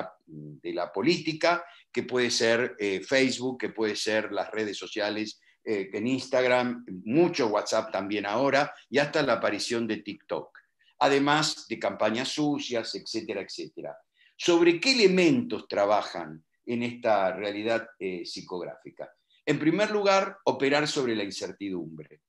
[0.74, 6.86] la, política, que puede ser eh, Facebook, que puede ser las redes sociales en Instagram,
[7.04, 10.58] mucho WhatsApp también ahora, y hasta la aparición de TikTok.
[11.00, 13.98] Además de campañas sucias, etcétera, etcétera.
[14.38, 17.90] ¿Sobre qué elementos trabajan en esta realidad
[18.24, 19.12] psicográfica?
[19.48, 22.22] En primer lugar, operar sobre la incertidumbre.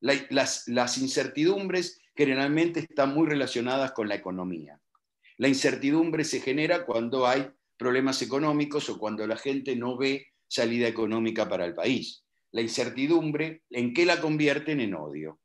[0.00, 4.80] las, las, incertidumbres generalmente están muy relacionadas con la economía.
[5.38, 10.88] La incertidumbre se genera cuando hay problemas económicos o cuando la gente no ve salida
[10.88, 12.24] económica para el país.
[12.50, 14.80] La incertidumbre, ¿en qué la convierten?
[14.80, 15.38] En odio.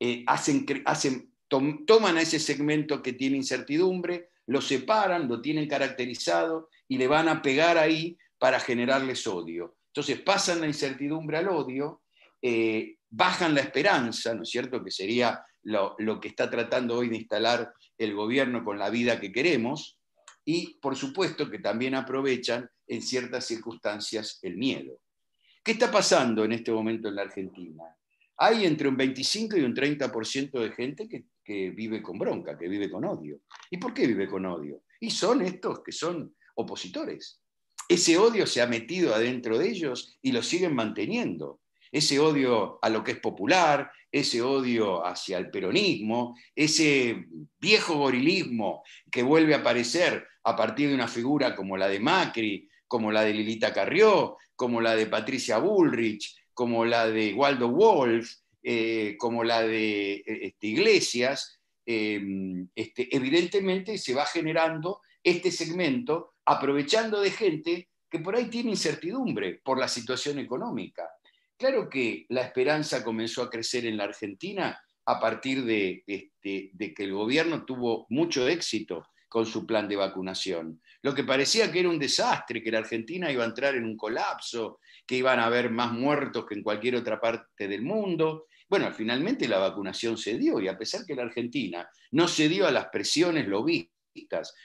[0.00, 6.68] Eh, hacen, hacen, toman a ese segmento que tiene incertidumbre, lo separan, lo tienen caracterizado
[6.88, 9.76] y le van a pegar ahí para generarles odio.
[9.88, 12.02] Entonces pasan la incertidumbre al odio,
[12.42, 14.84] eh, bajan la esperanza, ¿no es cierto?
[14.84, 19.18] Que sería lo, lo, que está tratando hoy de instalar el gobierno con la vida
[19.18, 19.98] que queremos
[20.44, 25.00] y, por supuesto, que también aprovechan en ciertas circunstancias el miedo.
[25.64, 27.82] ¿Qué está pasando en este momento en la Argentina?
[28.36, 32.68] Hay entre un 25 y un 30% de gente que, que vive con bronca, que
[32.68, 33.40] vive con odio.
[33.70, 34.82] ¿Y por qué vive con odio?
[35.00, 37.40] Y son estos que son opositores.
[37.88, 41.60] Ese odio se ha metido adentro de ellos y lo siguen manteniendo
[41.92, 47.24] ese odio a lo que es popular, ese odio hacia el peronismo, ese
[47.58, 52.68] viejo gorilismo que vuelve a aparecer a partir de una figura como la de Macri,
[52.86, 58.30] como la de Lilita Carrió, como la de Patricia Bullrich, como la de Waldo Wolf,
[58.62, 62.20] eh, como la de este, Iglesias, eh,
[62.74, 69.60] este, evidentemente se va generando este segmento aprovechando de gente que por ahí tiene incertidumbre
[69.64, 71.10] por la situación económica.
[71.58, 77.12] Claro que la esperanza comenzó a crecer en la Argentina a partir de, que el
[77.12, 80.80] gobierno tuvo mucho éxito con su plan de vacunación.
[81.02, 83.96] Lo que parecía que era un desastre, que la Argentina iba a entrar en un
[83.96, 88.46] colapso, que iban a haber más muertos que en cualquier otra parte del mundo.
[88.68, 92.66] Bueno, finalmente la vacunación se dio y a pesar que la Argentina no se dio
[92.66, 93.95] a las presiones lobistas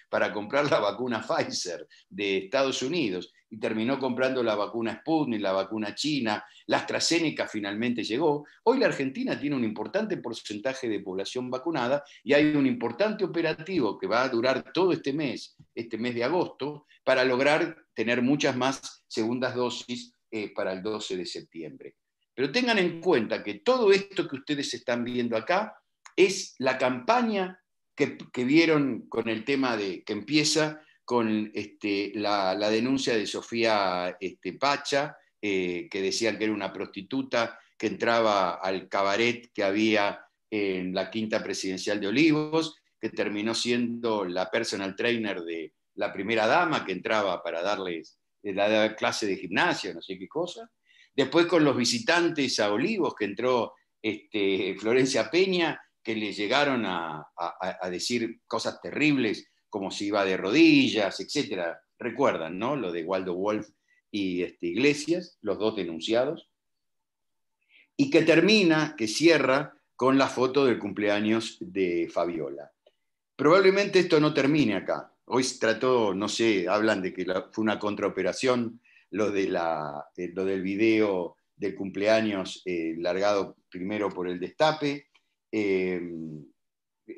[0.10, 5.52] para comprar la vacuna Pfizer de Estados Unidos y terminó comprando la vacuna Sputnik, la
[5.52, 8.46] vacuna china, la AstraZeneca finalmente llegó.
[8.64, 13.98] Hoy la Argentina tiene un importante porcentaje de población vacunada y hay un importante operativo
[13.98, 18.56] que va a durar todo este mes, este mes de agosto, para lograr tener muchas
[18.56, 21.96] más segundas dosis eh, para el 12 de septiembre.
[22.34, 25.76] Pero tengan en cuenta que todo esto que ustedes están viendo acá
[26.16, 27.61] es la campaña
[28.32, 34.54] que, vieron con el tema de que empieza con este, la, denuncia de Sofía este,
[34.54, 40.94] Pacha, eh, que decían que era una prostituta que entraba al cabaret que había en
[40.94, 46.86] la quinta presidencial de Olivos, que terminó siendo la personal trainer de la primera dama
[46.86, 50.70] que entraba para darles eh, la clase de gimnasia, no sé qué cosa.
[51.14, 57.28] Después con los visitantes a Olivos, que entró este, Florencia Peña, que le llegaron a,
[57.36, 61.78] a decir cosas terribles como si iba de rodillas, etc.
[61.98, 62.76] Recuerdan, ¿no?
[62.76, 63.70] Lo de Waldo Wolf
[64.12, 66.50] y este, Iglesias, los dos denunciados.
[67.96, 72.72] Y que termina, que cierra con la foto del cumpleaños de Fabiola.
[73.36, 75.14] Probablemente esto no termine acá.
[75.26, 80.44] Hoy trató, no sé, hablan de que fue una contraoperación lo, de la, eh, lo
[80.44, 85.08] del video del cumpleaños eh, largado primero por el destape.
[85.52, 86.02] Eh,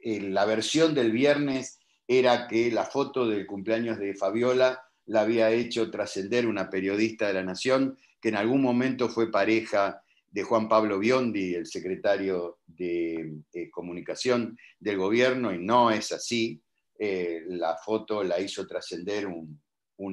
[0.04, 5.92] la versión del viernes era que la foto del cumpleaños de Fabiola la había hecho
[5.92, 10.02] trascender una periodista de la Nación que en algún momento fue pareja
[10.34, 16.60] de Juan Pablo Biondi, el secretario de eh, comunicación del gobierno, y no es así.
[16.98, 19.28] Eh, la foto la hizo trascender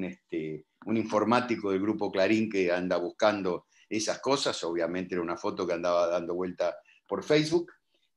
[0.02, 5.66] este, un informático del grupo Clarín que anda buscando esas cosas, obviamente era una foto
[5.66, 7.72] que andaba dando vuelta por Facebook,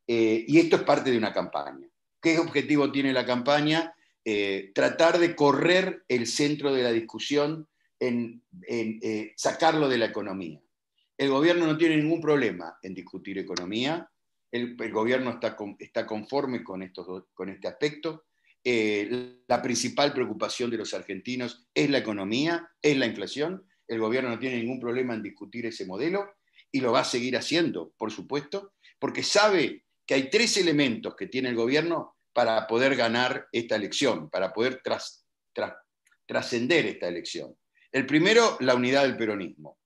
[0.08, 1.88] Eh, y esto es parte de una campaña.
[2.22, 3.94] ¿Qué objetivo tiene la campaña?
[4.26, 7.68] Eh, tratar de correr el centro de la discusión
[8.00, 10.62] en, eh, sacarlo de la economía.
[11.18, 14.10] El gobierno no tiene ningún problema en discutir economía,
[14.52, 18.26] el, gobierno está, conforme con, estos, con este aspecto.
[18.64, 23.66] la principal preocupación de los argentinos es la economía, es la inflación.
[23.88, 26.36] El gobierno no tiene ningún problema en discutir ese modelo
[26.72, 31.28] y lo va a seguir haciendo, por supuesto, porque sabe que hay tres elementos que
[31.28, 34.82] tiene el gobierno para poder ganar esta elección, para poder
[36.26, 37.56] trascender esta elección.
[37.92, 39.78] El primero, la unidad del peronismo.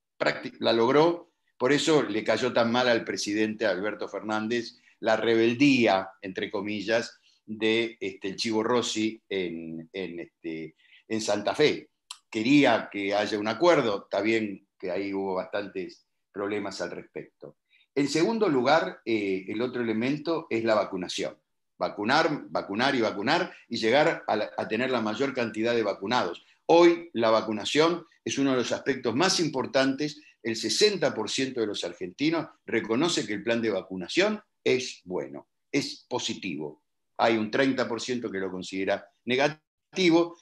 [0.59, 6.49] La logró, por eso le cayó tan mal al presidente Alberto Fernández la rebeldía, entre
[6.49, 10.75] comillas, de este, el Chivo Rossi en, este,
[11.07, 11.89] en Santa Fe.
[12.29, 17.57] Quería que haya un acuerdo, está bien que ahí hubo bastantes problemas al respecto.
[17.97, 21.35] En segundo lugar, eh, el otro elemento es la vacunación.
[21.79, 26.45] Vacunar, vacunar y vacunar y llegar a, tener la mayor cantidad de vacunados.
[26.67, 30.21] Hoy la vacunación es uno de los aspectos más importantes.
[30.43, 36.83] El 60% de los argentinos reconoce que el plan de vacunación es bueno, es positivo.
[37.17, 39.66] Hay un 30% que lo considera negativo,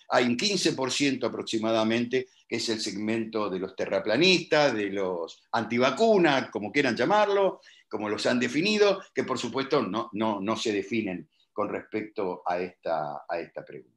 [0.10, 6.72] hay un 15% aproximadamente que es el segmento de los terraplanistas, de los antivacunas, como
[6.72, 12.44] quieran llamarlo, como los han definido, que por supuesto no, no, se definen con respecto
[12.46, 13.96] a esta, a esta pregunta.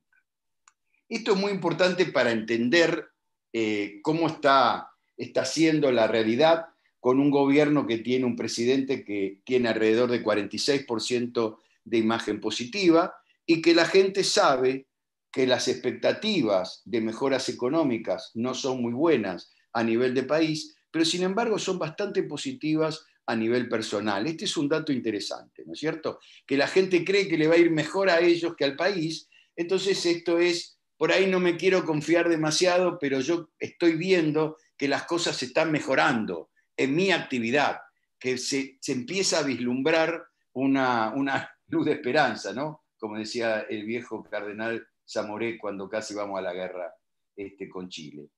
[1.08, 3.08] Esto es muy importante para entender
[3.52, 6.66] eh, cómo está, está siendo la realidad
[7.00, 13.14] con un gobierno que tiene un presidente que tiene alrededor de 46% de imagen positiva
[13.46, 14.86] y que la gente sabe
[15.30, 21.04] que las expectativas de mejoras económicas no son muy buenas a nivel de país, pero
[21.04, 24.26] sin embargo son bastante positivas a nivel personal.
[24.26, 26.18] Este es un dato interesante, ¿no es cierto?
[26.46, 29.28] Que la gente cree que le va a ir mejor a ellos que al país.
[29.54, 34.88] Entonces esto es, por ahí no me quiero confiar demasiado, pero yo estoy viendo que
[34.88, 37.80] las cosas se están mejorando en mi actividad,
[38.18, 40.24] que se, empieza a vislumbrar
[40.54, 42.84] una, una luz de esperanza, ¿no?
[42.96, 46.94] Como decía el viejo cardenal Zamoré cuando casi vamos a la guerra
[47.34, 48.28] este, con Chile.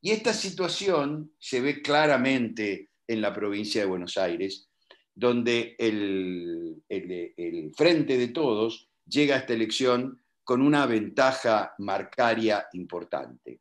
[0.00, 4.68] Y esta situación se ve claramente en la provincia de Buenos Aires,
[5.14, 13.60] donde el, el, Frente de Todos llega a esta elección con una ventaja marcaria importante.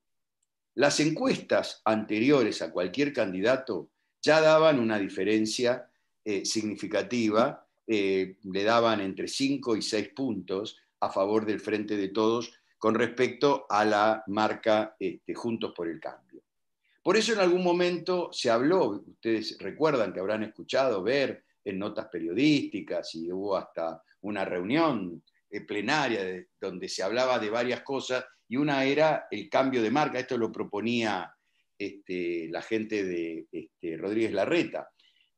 [0.76, 3.90] Las encuestas anteriores a cualquier candidato
[4.22, 5.90] ya daban una diferencia
[6.24, 12.10] eh, significativa, eh, le daban entre 5 y 6 puntos a favor del Frente de
[12.10, 16.42] Todos con respecto a la marca este, Juntos por el Cambio.
[17.04, 22.08] Por eso en algún momento se habló, ustedes recuerdan que habrán escuchado, ver en notas
[22.08, 28.58] periodísticas y hubo hasta una reunión eh, plenaria donde se hablaba de varias cosas y
[28.58, 31.34] una era el cambio de marca, esto lo proponía
[31.78, 34.90] este, la gente de este, Rodríguez Larreta.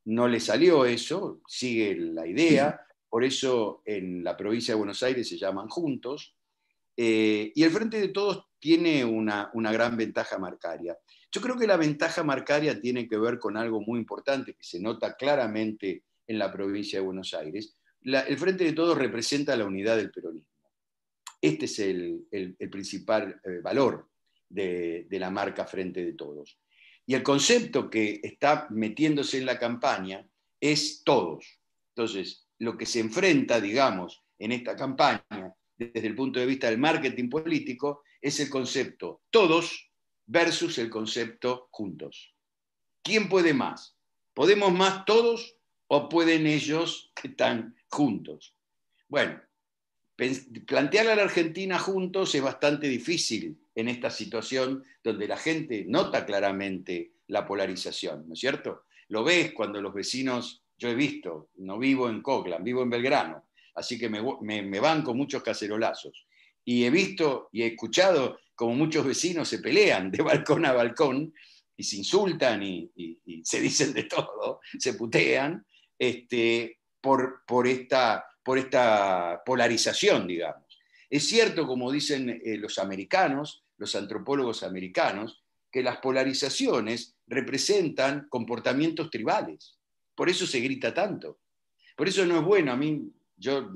[0.06, 2.83] No le salió eso, sigue la idea,
[3.14, 6.34] por eso en la provincia de Buenos Aires se llaman juntos,
[6.96, 10.98] eh, y el Frente de Todos tiene una, gran ventaja marcaria.
[11.30, 14.80] Yo creo que la ventaja marcaria tiene que ver con algo muy importante que se
[14.80, 17.76] nota claramente en la provincia de Buenos Aires.
[18.02, 20.50] el Frente de Todos representa la unidad del peronismo.
[21.40, 22.26] Este es el,
[22.68, 24.08] principal eh, valor
[24.48, 26.58] de, de la marca Frente de Todos.
[27.06, 30.28] Y el concepto que está metiéndose en la campaña
[30.60, 31.60] es todos.
[31.94, 36.78] Entonces, lo que se enfrenta, digamos, en esta campaña desde el punto de vista del
[36.78, 39.90] marketing político es el concepto todos
[40.26, 42.34] versus el concepto juntos.
[43.02, 43.96] ¿Quién puede más?
[44.32, 45.56] ¿Podemos más todos
[45.88, 48.54] o pueden ellos que están juntos?
[49.08, 49.40] Bueno,
[50.66, 56.24] plantear a la Argentina juntos es bastante difícil en esta situación donde la gente nota
[56.24, 58.84] claramente la polarización, ¿no es cierto?
[59.08, 63.44] Lo ves cuando los vecinos yo he visto, no vivo en Coglan, vivo en Belgrano,
[63.74, 64.22] así que me,
[64.62, 66.26] me, van con muchos cacerolazos.
[66.64, 71.34] Y he visto y he escuchado como muchos vecinos se pelean de balcón a balcón
[71.76, 72.90] y se insultan y,
[73.42, 75.66] se dicen de todo, se putean,
[75.98, 80.64] este, por, por, esta, por esta polarización, digamos.
[81.10, 89.10] Es cierto, como dicen eh, los americanos, los antropólogos americanos, que las polarizaciones representan comportamientos
[89.10, 89.76] tribales.
[90.14, 91.40] Por eso se grita tanto.
[91.96, 92.72] Por eso no es bueno.
[92.72, 93.70] A mí, yo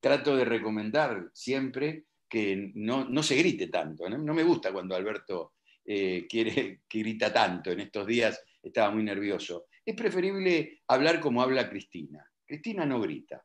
[0.00, 4.08] trato de recomendar siempre que no, se grite tanto.
[4.08, 4.34] ¿no?
[4.34, 7.70] me gusta cuando Alberto eh, quiere que grita tanto.
[7.70, 9.66] En estos días estaba muy nervioso.
[9.84, 12.24] Es preferible hablar como habla Cristina.
[12.46, 13.44] Cristina no grita.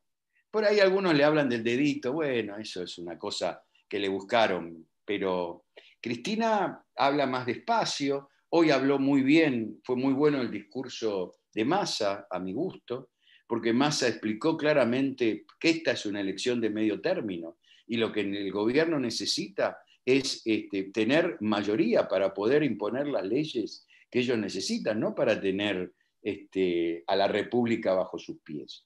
[0.51, 4.87] Por ahí algunos le hablan del dedito, bueno, eso es una cosa que le buscaron,
[5.05, 5.65] pero
[6.01, 12.25] Cristina habla más despacio, hoy habló muy bien, fue muy bueno el discurso de Massa,
[12.29, 13.09] a mi gusto,
[13.45, 18.21] porque Massa explicó claramente que esta es una elección de medio término y lo que
[18.21, 25.01] el gobierno necesita es este, tener mayoría para poder imponer las leyes que ellos necesitan,
[25.01, 25.91] no para tener
[26.21, 28.85] este, a la República bajo sus pies.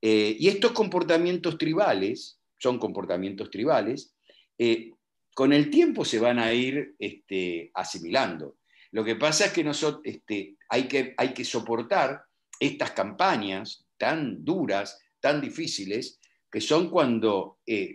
[0.00, 4.14] Eh, y estos comportamientos tribales, son comportamientos tribales,
[4.56, 4.92] eh,
[5.34, 8.57] con el tiempo se van a ir este, asimilando.
[8.90, 12.22] Lo que pasa es que, nosotros, este, hay, que hay que soportar
[12.58, 16.18] estas campañas tan duras, tan difíciles,
[16.50, 17.94] que son cuando eh,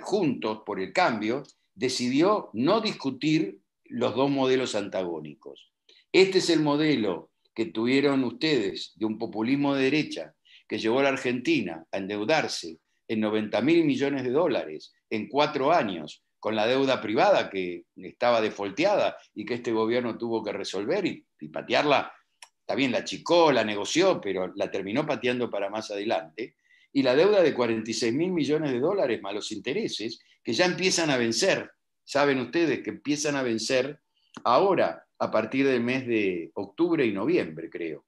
[0.00, 1.42] Juntos por el Cambio
[1.74, 5.72] decidió no discutir los dos modelos antagónicos.
[6.12, 10.34] Este es el modelo que tuvieron ustedes de un populismo de derecha
[10.68, 12.78] que llevó a la Argentina a endeudarse
[13.08, 18.40] en 90 mil millones de dólares en cuatro años, con la deuda privada que estaba
[18.40, 22.12] defolteada y que este gobierno tuvo que resolver y, patearla.
[22.60, 26.56] Está bien, la achicó, la negoció, pero la terminó pateando para más adelante.
[26.92, 31.10] Y la deuda de 46 mil millones de dólares más los intereses, que ya empiezan
[31.10, 31.70] a vencer.
[32.04, 34.00] Saben ustedes que empiezan a vencer
[34.44, 38.04] ahora, a partir del mes de octubre y noviembre, creo.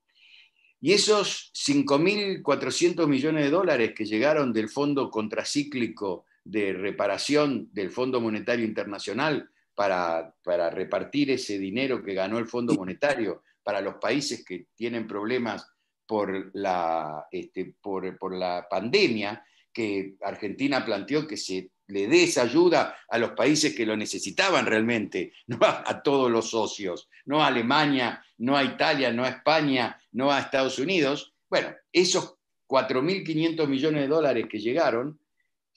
[0.80, 8.20] Y esos 5.400 millones de dólares que llegaron del Fondo Contracíclico de Reparación del Fondo
[8.20, 10.34] Monetario Internacional para,
[10.70, 15.66] repartir ese dinero que ganó el Fondo Monetario para los países que tienen problemas
[16.06, 22.42] por la, este, por, por la pandemia, que Argentina planteó que se le dé esa
[22.42, 27.48] ayuda a los países que lo necesitaban realmente, no a, todos los socios, no a
[27.48, 31.34] Alemania, no a Italia, no a España, no a Estados Unidos.
[31.48, 32.36] Bueno, esos
[32.68, 35.19] 4.500 millones de dólares que llegaron,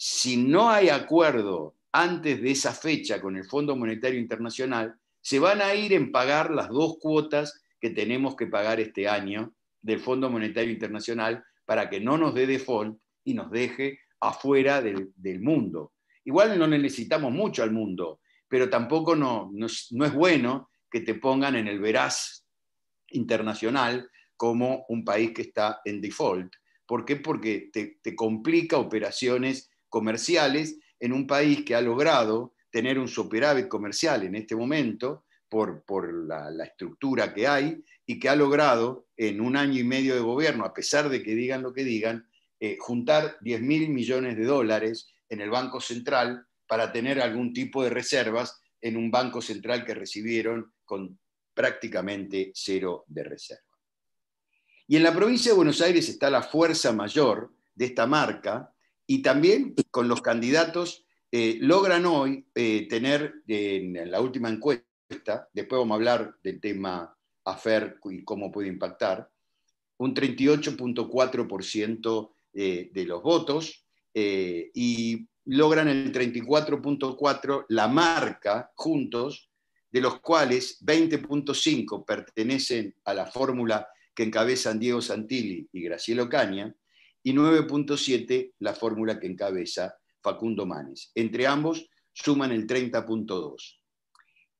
[0.05, 5.61] si no hay acuerdo antes de esa fecha con el Fondo Monetario Internacional, se van
[5.61, 10.29] a ir en pagar las dos cuotas que tenemos que pagar este año del Fondo
[10.29, 15.93] Monetario Internacional para que no nos dé default y nos deje afuera del, mundo.
[16.25, 21.69] Igual no necesitamos mucho al mundo, pero tampoco no, es bueno que te pongan en
[21.69, 22.45] el veraz
[23.07, 26.53] internacional como un país que está en default.
[26.85, 27.15] ¿Por qué?
[27.15, 34.23] Porque te, complica operaciones comerciales en un país que ha logrado tener un superávit comercial
[34.23, 35.83] en este momento por,
[36.27, 37.77] la, estructura que hay
[38.07, 41.35] y que ha logrado en un año y medio de gobierno, a pesar de que
[41.35, 42.27] digan lo que digan,
[42.59, 47.83] eh, juntar 10 mil millones de dólares en el Banco Central para tener algún tipo
[47.83, 51.19] de reservas en un Banco Central que recibieron con
[51.53, 53.77] prácticamente cero de reserva.
[54.87, 58.72] Y en la provincia de Buenos Aires está la fuerza mayor de esta marca
[59.07, 65.79] y también con los candidatos eh, logran hoy eh, tener en la última encuesta, después
[65.79, 69.27] vamos a hablar del tema AFER y cómo puede impactar,
[69.97, 73.79] un 38.4% eh, de los votos,
[74.15, 79.49] y logran el 34.4 la marca juntos,
[79.89, 86.75] de los cuales 20.5 pertenecen a la fórmula que encabezan Diego Santilli y Graciela Caña,
[87.23, 91.11] y 9.7 la fórmula que encabeza Facundo Manes.
[91.15, 93.79] Entre ambos suman el 30.2.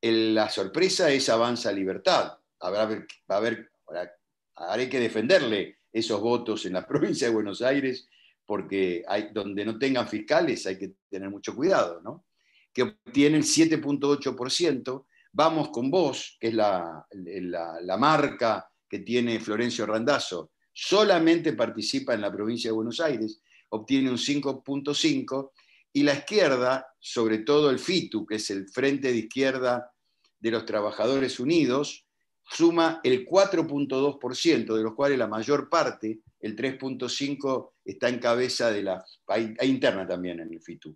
[0.01, 2.38] La sorpresa es Avanza Libertad.
[2.59, 8.09] Habrá, va a haber, que defenderle esos votos en la provincia de Buenos Aires
[8.45, 12.26] porque hay, donde no tengan fiscales hay que tener mucho cuidado, ¿no?
[12.74, 15.05] que obtiene el 7.8%.
[15.32, 22.21] Vamos con vos, que es la, la, marca que tiene Florencio Randazzo, solamente participa en
[22.21, 25.51] la provincia de Buenos Aires, obtiene un 5.5%,
[25.93, 29.91] y la izquierda, sobre todo el FITU, que es el Frente de Izquierda
[30.39, 32.05] de los Trabajadores Unidos,
[32.49, 38.84] suma el 4.2%, de los cuales la mayor parte, el 3.5%, está en cabeza de
[38.84, 39.05] la...
[39.28, 40.95] Hay, interna también en el FITU.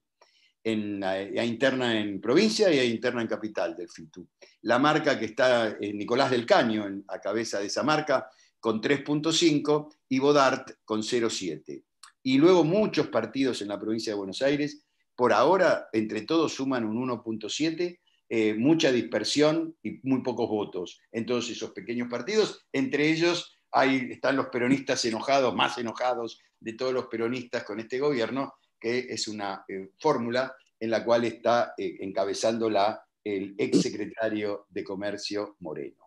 [0.66, 4.28] Hay interna en provincia y hay interna en capital del FITU.
[4.64, 8.30] La marca que está eh, Nicolás del Caño a cabeza de esa marca
[8.60, 11.84] con 3.5 y Bodart con 0.7.
[12.24, 14.84] Y luego muchos partidos en la provincia de Buenos Aires,
[15.16, 18.00] por ahora entre todos suman un 1.7
[18.30, 22.68] eh, mucha dispersión y muy pocos votos en todos esos pequeños partidos.
[22.74, 28.00] Entre ellos hay, están los peronistas enojados, más enojados de todos los peronistas con este
[28.00, 34.84] gobierno, que es una eh, fórmula en la cual está eh, encabezándola el exsecretario de
[34.84, 36.07] Comercio Moreno.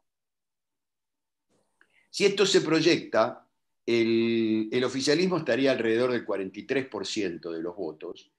[2.10, 3.46] Si esto se proyecta,
[3.86, 8.30] el, oficialismo estaría alrededor del 43% de los votos.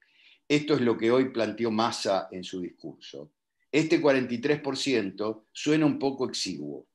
[0.46, 3.32] Esto es lo que hoy planteó Massa en su discurso.
[3.70, 6.86] Este 43% suena un poco exiguo.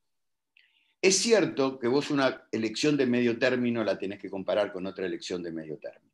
[1.01, 5.05] Es cierto que vos una elección de medio término la tenés que comparar con otra
[5.05, 6.13] elección de medio término.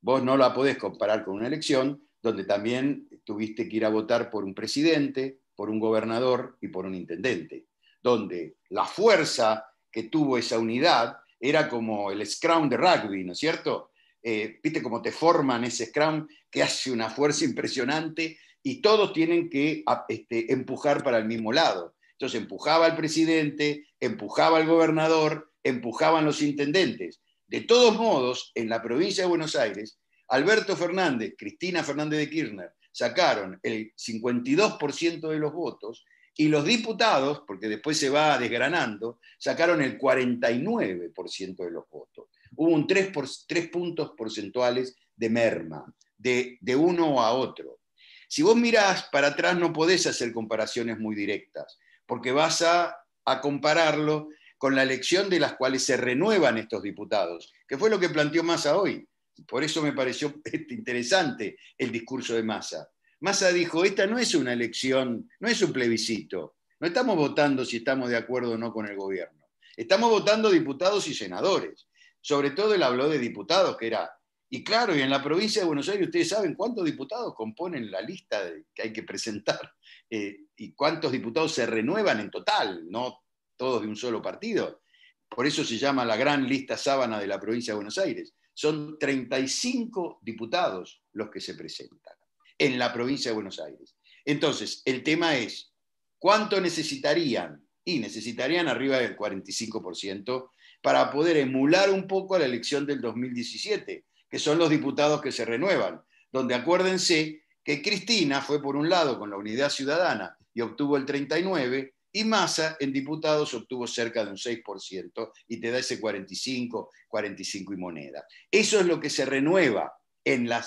[0.00, 4.30] Vos no la podés comparar con una elección donde también tuviste que ir a votar
[4.30, 7.65] por un presidente, por un gobernador y por un intendente,
[8.06, 13.38] donde la fuerza que tuvo esa unidad era como el scrum de rugby, ¿no es
[13.38, 13.90] cierto?
[14.22, 19.50] Eh, Viste cómo te forman ese scrum que hace una fuerza impresionante y todos tienen
[19.50, 21.96] que este, empujar para el mismo lado.
[22.12, 27.20] Entonces empujaba al presidente, empujaba al gobernador, empujaban los intendentes.
[27.48, 29.98] De todos modos, en la provincia de Buenos Aires,
[30.28, 36.04] Alberto Fernández, Cristina Fernández de Kirchner, sacaron el 52% de los votos
[36.38, 42.26] y los diputados, porque después se va desgranando, sacaron el 49% de los votos.
[42.54, 43.26] Hubo un 3, por,
[43.72, 45.84] puntos porcentuales de merma,
[46.18, 47.80] de, uno a otro.
[48.28, 52.96] Si vos mirás para atrás no podés hacer comparaciones muy directas, porque vas a,
[53.42, 58.08] compararlo con la elección de las cuales se renuevan estos diputados, que fue lo que
[58.08, 59.08] planteó Massa hoy.
[59.48, 60.34] Por eso me pareció
[60.70, 62.88] interesante el discurso de Massa.
[63.20, 66.56] Massa dijo, esta no es una elección, no es un plebiscito.
[66.78, 69.46] No estamos votando si estamos de acuerdo o no con el gobierno.
[69.74, 71.88] Estamos votando diputados y senadores.
[72.20, 74.10] Sobre todo él habló de diputados, que era...
[74.48, 78.00] Y claro, y en la provincia de Buenos Aires ustedes saben cuántos diputados componen la
[78.00, 79.72] lista que hay que presentar
[80.08, 83.24] eh, y cuántos diputados se renuevan en total, no
[83.56, 84.82] todos de un solo partido.
[85.28, 88.34] Por eso se llama la gran lista sábana de la provincia de Buenos Aires.
[88.54, 92.15] Son 35 diputados los que se presentan
[92.58, 93.96] en la provincia de Buenos Aires.
[94.24, 95.72] Entonces, el tema es,
[96.18, 97.62] ¿cuánto necesitarían?
[97.84, 100.50] Y necesitarían arriba del 45%
[100.82, 105.44] para poder emular un poco la elección del 2017, que son los diputados que se
[105.44, 106.02] renuevan,
[106.32, 111.04] donde acuérdense que Cristina fue por un lado con la Unidad Ciudadana y obtuvo el
[111.04, 116.90] 39, y Massa en diputados obtuvo cerca de un 6% y te da ese 45,
[117.08, 118.24] 45 y moneda.
[118.50, 119.92] Eso es lo que se renueva
[120.24, 120.64] en la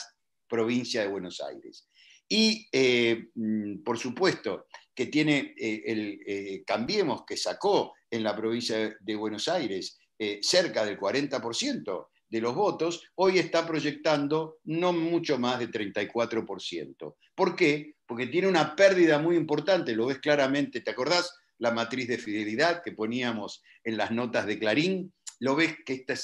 [0.50, 1.88] provincia de Buenos Aires.
[2.28, 8.36] Y, eh, mm, por supuesto, que tiene eh, el eh, Cambiemos que sacó en la
[8.36, 9.98] provincia de Buenos Aires
[10.42, 17.16] cerca del 40% de los votos, hoy está proyectando no mucho más de 34%.
[17.34, 17.96] ¿Por qué?
[18.06, 21.34] Porque tiene una pérdida muy importante, lo ves claramente, ¿te acordás?
[21.58, 26.16] La matriz de fidelidad que poníamos en las notas de Clarín, lo ves que esta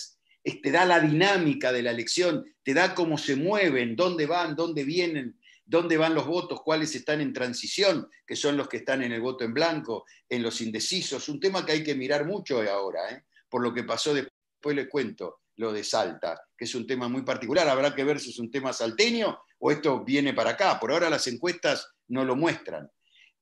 [0.62, 4.84] te da la dinámica de la elección, te da cómo se mueven, dónde van, dónde
[4.84, 9.12] vienen, dónde van los votos, cuáles están en transición, que son los que están en
[9.12, 13.10] el voto en blanco, en los indecisos, un tema que hay que mirar mucho ahora,
[13.12, 13.24] ¿eh?
[13.50, 17.24] por lo que pasó después les cuento lo de Salta, que es un tema muy
[17.24, 17.68] particular.
[17.68, 20.80] Habrá que ver si es un tema salteño o esto viene para acá.
[20.80, 22.90] Por ahora las encuestas no lo muestran.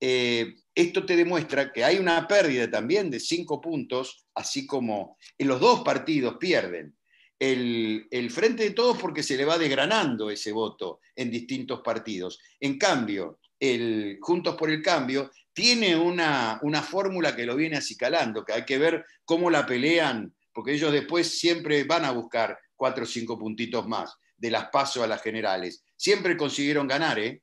[0.05, 5.47] Eh, esto te demuestra que hay una pérdida también de cinco puntos, así como en
[5.47, 6.97] los dos partidos pierden.
[7.39, 12.37] El, frente de todos porque se le va desgranando ese voto en distintos partidos.
[12.59, 18.43] En cambio, el Juntos por el Cambio tiene una, una fórmula que lo viene acicalando,
[18.43, 23.03] que hay que ver cómo la pelean porque ellos después siempre van a buscar cuatro
[23.03, 25.85] o cinco puntitos más, de las pasos a las generales.
[25.95, 27.41] Siempre consiguieron ganar, ¿eh?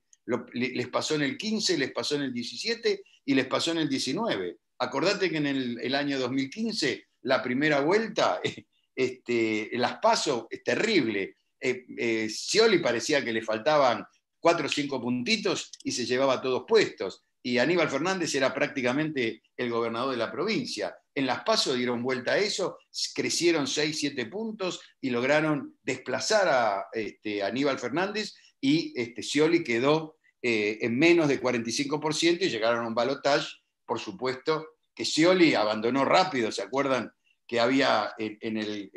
[0.53, 3.89] Les pasó en el 15, les pasó en el 17 y les pasó en el
[3.89, 4.59] 19.
[4.79, 8.41] Acordate que en el, año 2015, la primera vuelta,
[8.95, 11.37] este, las pasos es terrible.
[11.61, 14.05] Eh, eh, Scioli parecía que le faltaban
[14.39, 17.23] cuatro o cinco puntitos y se llevaba todos puestos.
[17.43, 20.95] Y Aníbal Fernández era prácticamente el gobernador de la provincia.
[21.15, 22.79] En las pasos dieron vuelta a eso,
[23.15, 30.17] crecieron 6, 7 puntos y lograron desplazar a este, Aníbal Fernández y este, Scioli quedó
[30.43, 33.49] eh, en menos de 45% y llegaron a un balotaje,
[33.87, 37.13] por supuesto, que Scioli abandonó rápido, ¿se acuerdan?
[37.47, 38.91] Que había en, el,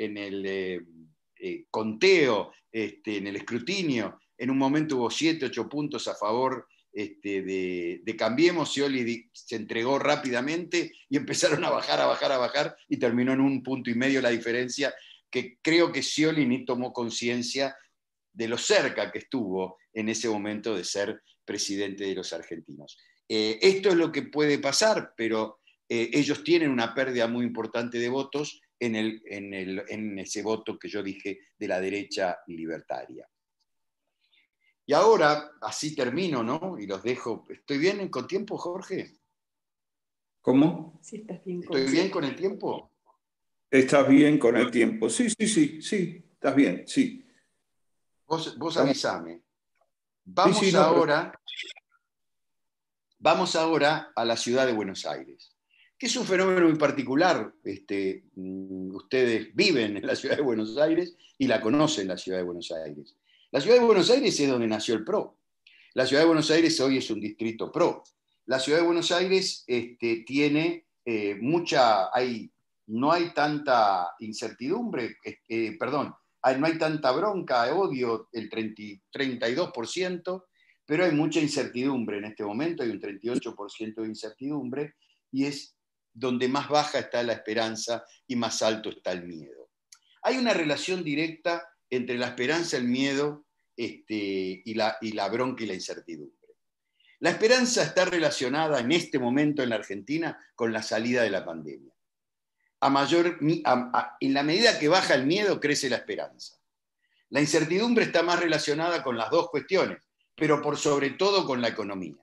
[0.45, 0.81] eh,
[1.39, 6.67] eh, conteo, este, en el escrutinio, en un momento hubo 7, 8 puntos a favor
[6.91, 12.77] este, de, Cambiemos, Scioli se entregó rápidamente y empezaron a bajar, a bajar, a bajar
[12.87, 14.93] y terminó en un punto y medio la diferencia
[15.29, 17.75] que creo que Scioli ni tomó conciencia
[18.33, 22.97] de lo cerca que estuvo en ese momento de ser presidente de los argentinos.
[23.29, 27.99] Eh, esto es lo que puede pasar, pero eh, ellos tienen una pérdida muy importante
[27.99, 33.25] de votos en, en ese voto que yo dije de la derecha libertaria.
[34.85, 36.77] Y ahora, así termino, ¿no?
[36.77, 37.45] Y los dejo.
[37.49, 39.13] ¿Estoy bien con tiempo, Jorge?
[40.41, 40.99] ¿Cómo?
[41.01, 41.63] Sí, estás bien.
[41.63, 42.91] ¿Estoy bien con el tiempo?
[43.71, 45.09] Estás bien con el tiempo.
[45.09, 47.22] Sí, sí, sí, sí, estás bien, sí.
[48.33, 49.43] Vos, vos avisame.
[50.25, 51.39] Vamos ahora.
[53.19, 55.55] Vamos ahora a la ciudad de Buenos Aires,
[55.99, 57.53] que es un fenómeno muy particular.
[57.63, 62.39] Este, mm, ustedes viven en la ciudad de Buenos Aires y la conocen la ciudad
[62.39, 63.15] de Buenos Aires.
[63.51, 65.37] La ciudad de Buenos Aires es donde nació el PRO.
[65.93, 68.03] La ciudad de Buenos Aires hoy es un distrito PRO.
[68.47, 72.51] La ciudad de Buenos Aires este, tiene eh, mucha, hay,
[72.87, 76.15] no hay tanta incertidumbre, eh, perdón,
[76.57, 80.45] no hay tanta bronca, odio, el 32%,
[80.85, 84.95] pero hay mucha incertidumbre en este momento, hay un 38% de incertidumbre,
[85.31, 85.75] y es
[86.13, 89.69] donde más baja está la esperanza y más alto está el miedo.
[90.21, 95.63] Hay una relación directa entre la esperanza, el miedo este, y, la, y la bronca
[95.63, 96.37] y la incertidumbre.
[97.19, 101.45] La esperanza está relacionada en este momento en la Argentina con la salida de la
[101.45, 101.92] pandemia.
[102.83, 106.57] A mayor, en la medida que baja el miedo, crece la esperanza.
[107.29, 110.03] La incertidumbre está más relacionada con las dos cuestiones,
[110.35, 112.17] pero por sobre todo con la economía.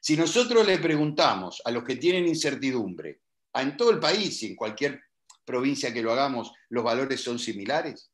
[0.00, 3.20] Si nosotros le preguntamos a los que tienen incertidumbre,
[3.54, 5.00] en todo el país y en cualquier
[5.44, 8.10] provincia que lo hagamos, los valores son similares,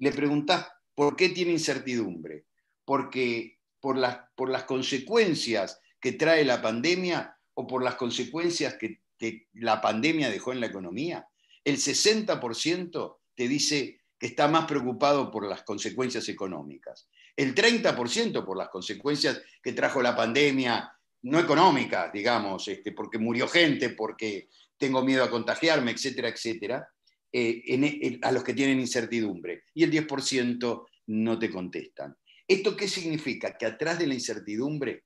[0.00, 2.44] le preguntás por qué tiene incertidumbre,
[2.84, 9.00] porque por las, por las consecuencias que trae la pandemia o por las consecuencias que,
[9.16, 11.26] que la pandemia dejó en la economía,
[11.68, 17.08] el 60% te dice que está más preocupado por las consecuencias económicas
[17.38, 20.92] el 30% por las consecuencias que trajo la pandemia,
[21.22, 26.88] no económica, digamos, este, porque murió gente, porque tengo miedo a contagiarme, etcétera, etcétera,
[27.32, 29.62] eh, a los que tienen incertidumbre.
[29.72, 32.16] Y el 10% no te contestan.
[32.46, 33.56] ¿Esto qué significa?
[33.56, 35.04] Que atrás de la incertidumbre,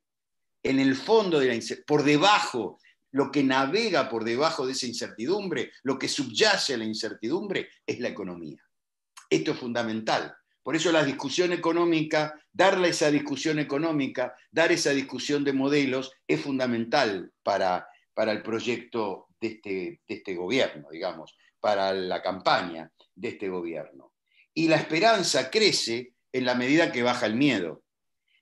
[0.62, 2.78] en el fondo de la por debajo,
[3.12, 8.00] lo que navega por debajo de esa incertidumbre, lo que subyace a la incertidumbre, es
[8.00, 8.62] la economía.
[9.30, 10.34] Esto es fundamental.
[10.62, 16.40] Por eso la discusión económica, darle esa discusión económica, dar esa discusión de modelos es
[16.40, 23.28] fundamental para, para el proyecto de este, de este gobierno, digamos, para la campaña de
[23.28, 24.12] este gobierno.
[24.54, 27.82] Y la esperanza crece en la medida que baja el miedo.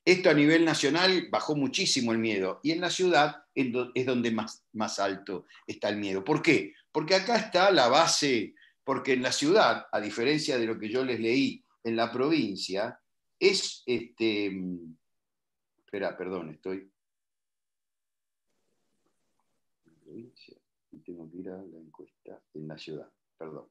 [0.03, 4.63] Esto a nivel nacional bajó muchísimo el miedo y en la ciudad es donde más,
[4.73, 6.23] más alto está el miedo.
[6.23, 6.73] ¿Por qué?
[6.91, 11.05] Porque acá está la base, porque en la ciudad, a diferencia de lo que yo
[11.05, 12.99] les leí en la provincia
[13.39, 14.51] es, este,
[15.77, 16.91] espera, perdón, estoy...
[21.05, 23.67] Tengo que ir a la encuesta en la ciudad, perdón.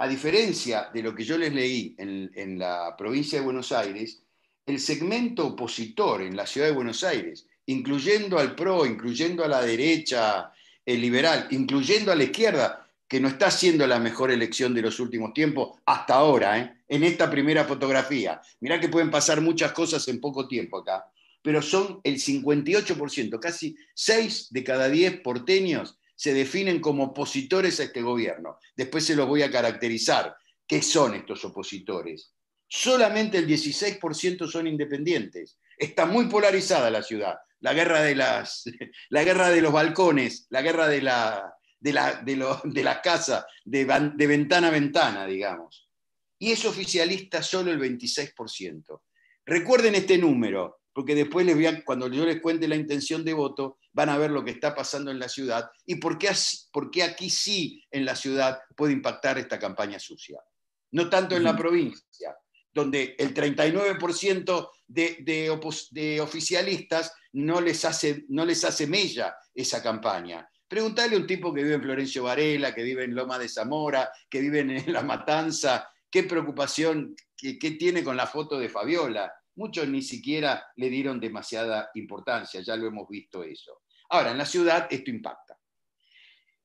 [0.00, 4.22] A diferencia de lo que yo les leí en, la provincia de Buenos Aires,
[4.64, 9.60] el segmento opositor en la ciudad de Buenos Aires, incluyendo al PRO, incluyendo a la
[9.60, 10.52] derecha
[10.86, 15.00] el liberal, incluyendo a la izquierda, que no está siendo la mejor elección de los
[15.00, 16.74] últimos tiempos hasta ahora, ¿eh?
[16.86, 18.40] en esta primera fotografía.
[18.60, 21.10] Mirá que pueden pasar muchas cosas en poco tiempo acá,
[21.42, 27.84] pero son el 58%, casi 6 de cada 10 porteños se definen como opositores a
[27.84, 28.58] este gobierno.
[28.76, 30.36] Después se los voy a caracterizar.
[30.66, 32.34] ¿Qué son estos opositores?
[32.66, 35.60] Solamente el 16% son independientes.
[35.78, 37.36] Está muy polarizada la ciudad.
[37.60, 38.64] La guerra de, las,
[39.10, 43.84] la guerra de los balcones, la guerra de la, de la, de, la casa, de,
[44.16, 45.88] de, ventana a ventana, digamos.
[46.36, 49.00] Y es oficialista solo el 26%.
[49.46, 53.78] Recuerden este número, porque después les voy cuando yo les cuente la intención de voto,
[53.98, 56.30] van a ver lo que está pasando en la ciudad y por qué,
[56.70, 60.38] por qué aquí sí en la ciudad puede impactar esta campaña sucia.
[60.92, 62.36] No tanto en la provincia,
[62.72, 69.82] donde el 39% de, de, de, oficialistas no les, hace, no les hace mella esa
[69.82, 70.48] campaña.
[70.68, 74.12] Preguntarle a un tipo que vive en Florencio Varela, que vive en Loma de Zamora,
[74.30, 79.32] que vive en La Matanza, qué preocupación, qué, tiene con la foto de Fabiola.
[79.56, 83.80] Muchos ni siquiera le dieron demasiada importancia, ya lo hemos visto eso.
[84.08, 85.58] Ahora, en la ciudad esto impacta.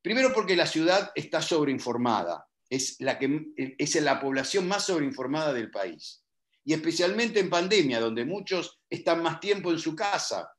[0.02, 5.72] Primero porque la ciudad está sobreinformada, es la, que, es la población más sobreinformada del
[5.72, 6.24] país.
[6.66, 10.50] Y especialmente en pandemia, donde muchos están más tiempo en su casa,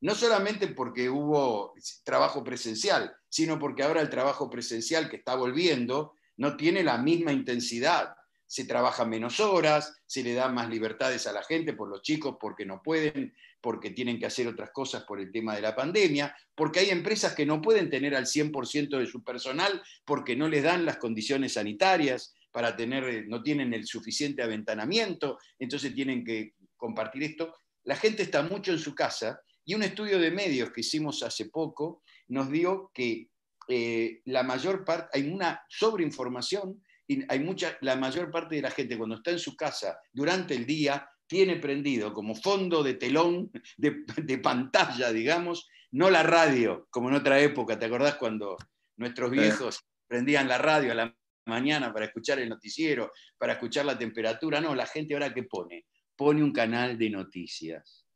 [0.00, 6.14] no solamente porque hubo trabajo presencial, sino porque ahora el trabajo presencial que está volviendo
[6.36, 8.14] no tiene la misma intensidad.
[8.46, 12.36] Se trabaja menos horas, se le da más libertades a la gente por los chicos
[12.38, 13.34] porque no pueden,
[13.64, 17.34] porque tienen que hacer otras cosas por el tema de la pandemia, porque hay empresas
[17.34, 21.54] que no pueden tener al 100% de su personal porque no les dan las condiciones
[21.54, 27.54] sanitarias para tener, no tienen el suficiente aventanamiento, entonces tienen que compartir esto.
[27.84, 31.46] La gente está mucho en su casa y un estudio de medios que hicimos hace
[31.46, 33.30] poco nos dio que
[33.68, 38.70] eh, la mayor parte, hay una sobreinformación y hay mucha, la mayor parte de la
[38.70, 43.50] gente cuando está en su casa durante el día tiene prendido como fondo de telón,
[43.76, 48.56] de, pantalla, digamos, no la radio, como en otra época, ¿te acordás cuando
[48.98, 51.16] nuestros viejos prendían la radio a la
[51.46, 54.60] mañana para escuchar el noticiero, para escuchar la temperatura?
[54.60, 55.86] No, la gente ahora qué pone?
[56.14, 58.06] Pone un canal de noticias.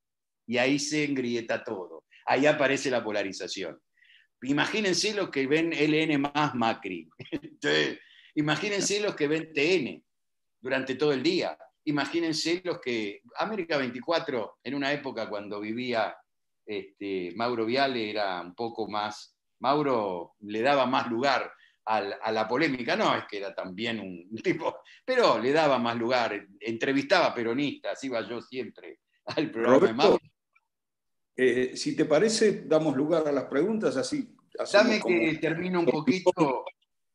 [0.46, 2.04] Y ahí se engrieta todo.
[2.24, 3.80] Ahí aparece la polarización.
[4.42, 7.08] Imagínense los que ven LN más Macri.
[8.36, 10.04] imagínense los que ven TN
[10.60, 11.58] durante todo el día.
[11.88, 13.22] Imagínense los que.
[13.36, 16.16] América 24, en una época cuando vivía
[16.64, 19.34] este, Mauro Viale, era un poco más.
[19.60, 21.50] Mauro le daba más lugar
[21.86, 22.94] a la, polémica.
[22.94, 26.46] No es que era también un tipo, pero le daba más lugar.
[26.60, 30.18] Entrevistaba peronistas, iba yo siempre al programa de Mauro
[31.40, 34.34] eh, si te parece, damos lugar a las preguntas así.
[34.72, 36.64] Dame que termino un poquito,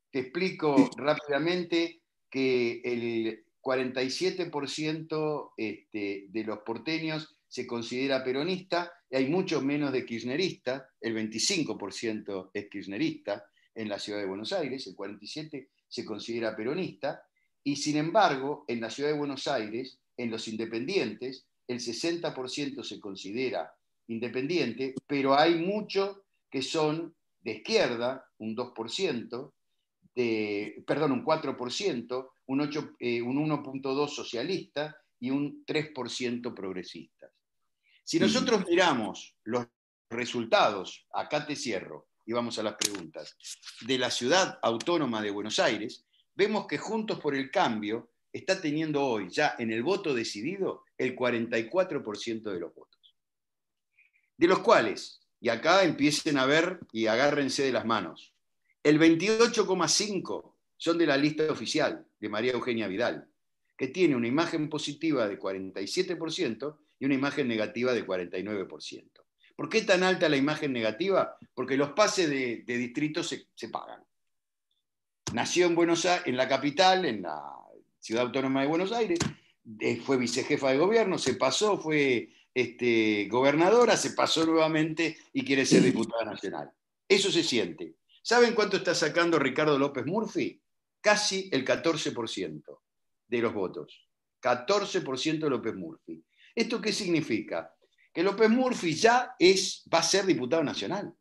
[0.09, 9.27] te explico rápidamente que el 47% este, de los porteños se considera peronista, y hay
[9.27, 14.95] mucho menos de kirchnerista, el 25% es kirchnerista en la ciudad de Buenos Aires, el
[14.95, 17.23] 47% se considera peronista,
[17.63, 22.99] y sin embargo, en la ciudad de Buenos Aires, en los independientes, el 60% se
[22.99, 23.73] considera
[24.07, 26.17] independiente, pero hay muchos
[26.49, 29.51] que son de izquierda, un 2%,
[30.15, 37.31] de, perdón, un 4%, un, 8, eh, un 1.2% socialista y un 3% progresistas.
[38.03, 39.67] Si nosotros miramos los
[40.09, 43.37] resultados, acá te cierro y vamos a las preguntas,
[43.81, 49.01] de la ciudad autónoma de Buenos Aires, vemos que Juntos por el Cambio está teniendo
[49.03, 52.93] hoy ya en el voto decidido el 44% de los votos
[54.37, 58.33] de los cuales, y acá empiecen a ver y agárrense de las manos,
[58.83, 60.52] el 28,5
[60.83, 63.25] son de la lista oficial de María Eugenia Vidal,
[63.77, 69.09] que tiene una imagen positiva de 47% y una imagen negativa de 49%.
[69.55, 71.37] ¿Por qué tan alta la imagen negativa?
[71.53, 74.03] Porque los pases de, distrito se, pagan.
[75.31, 77.41] Nació en Buenos Aires, en la capital, en la
[78.01, 79.19] ciudad autónoma de Buenos Aires,
[80.03, 85.81] fue vicejefa de gobierno, se pasó, fue este, gobernadora, se pasó nuevamente y quiere ser
[85.81, 86.73] diputada nacional.
[87.07, 87.95] Eso se siente.
[88.21, 90.59] ¿Saben cuánto está sacando Ricardo López Murphy?
[91.03, 92.79] Casi el 14%
[93.27, 94.07] de los votos.
[94.41, 96.23] 14% de López Murphy.
[96.55, 97.75] ¿Esto qué significa?
[98.13, 101.13] Que López Murphy ya es, va a ser diputado nacional.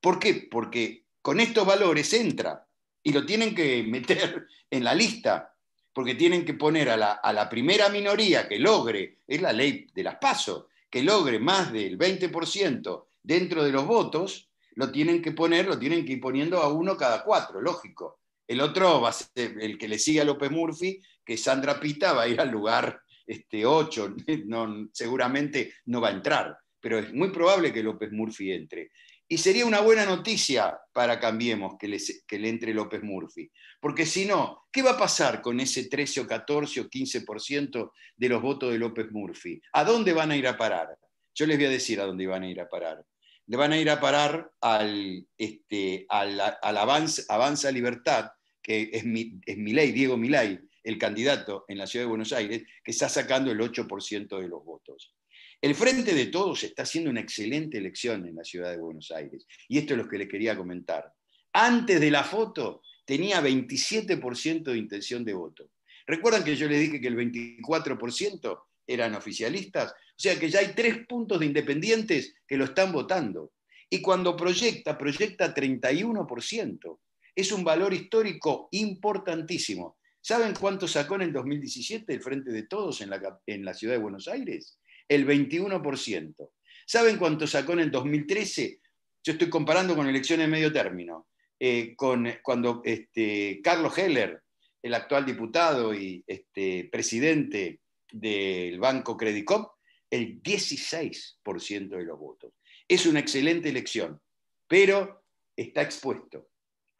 [0.00, 0.46] ¿Por qué?
[0.48, 2.64] Porque con estos valores entra
[3.02, 5.52] y lo tienen que meter en la lista
[5.92, 10.16] porque tienen que poner a la, primera minoría que logre, es la ley de las
[10.16, 15.76] pasos, que logre más del 20% dentro de los votos, lo tienen que poner, lo
[15.76, 18.20] tienen que ir poniendo a uno cada cuatro, lógico.
[18.46, 22.12] El otro va a ser el que le sigue a López Murphy, que Sandra Pita
[22.12, 24.16] va a ir al lugar este, 8,
[24.46, 28.90] no, seguramente no va a entrar, pero es muy probable que López Murphy entre.
[29.28, 33.50] Y sería una buena noticia para Cambiemos que que le entre López Murphy.
[33.80, 38.28] Porque si no, ¿qué va a pasar con ese 13 o 14 o 15% de
[38.28, 39.60] los votos de López Murphy?
[39.72, 40.88] ¿A dónde van a ir a parar?
[41.34, 43.02] Yo les voy a decir a dónde van a ir a parar.
[43.46, 48.30] Le van a ir a parar al, este, al, Avanza, Avanza, Libertad,
[48.62, 52.62] que es mi, es Milei, Diego Milei, el candidato en la ciudad de Buenos Aires,
[52.84, 55.14] que está sacando el 8% de los votos.
[55.60, 59.46] El Frente de Todos está haciendo una excelente elección en la ciudad de Buenos Aires.
[59.68, 61.12] Y esto es lo que les quería comentar.
[61.52, 65.70] Antes de la foto tenía 27% de intención de voto.
[66.06, 69.94] ¿Recuerdan que yo les dije que el 24% eran oficialistas?
[70.22, 73.50] Sea que ya hay tres puntos de independientes que lo están votando.
[73.90, 76.98] Y cuando proyecta, proyecta 31%.
[77.34, 79.96] Es un valor histórico importantísimo.
[80.20, 83.94] ¿Saben cuánto sacó en el 2017 el Frente de Todos en la, en la ciudad
[83.94, 84.78] de Buenos Aires?
[85.08, 86.50] el 21%.
[86.86, 88.78] ¿Saben cuánto sacó en el 2013?
[89.24, 91.26] Yo estoy comparando con elecciones de medio término.
[91.58, 94.42] Eh, con, cuando este, Carlos Heller,
[94.82, 97.80] el actual diputado y este, presidente
[98.12, 99.72] del Banco Credicop,
[100.12, 102.52] el 16% de los votos.
[102.86, 104.20] Es una excelente elección,
[104.68, 105.24] pero
[105.56, 106.50] está expuesto.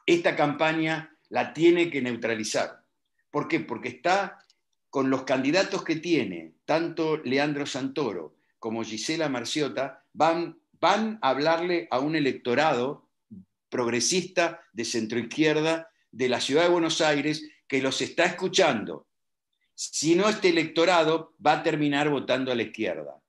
[0.06, 2.82] Esta campaña la tiene que neutralizar.
[3.30, 3.60] ¿Por qué?
[3.60, 4.38] Porque está
[4.88, 11.88] con los candidatos que tiene, tanto Leandro Santoro como Gisela Marciota, van, van a hablarle
[11.90, 13.10] a un electorado
[13.68, 19.06] progresista de centroizquierda de la ciudad de Buenos Aires que los está escuchando.
[19.74, 23.20] Si no, este electorado va a terminar votando a la izquierda.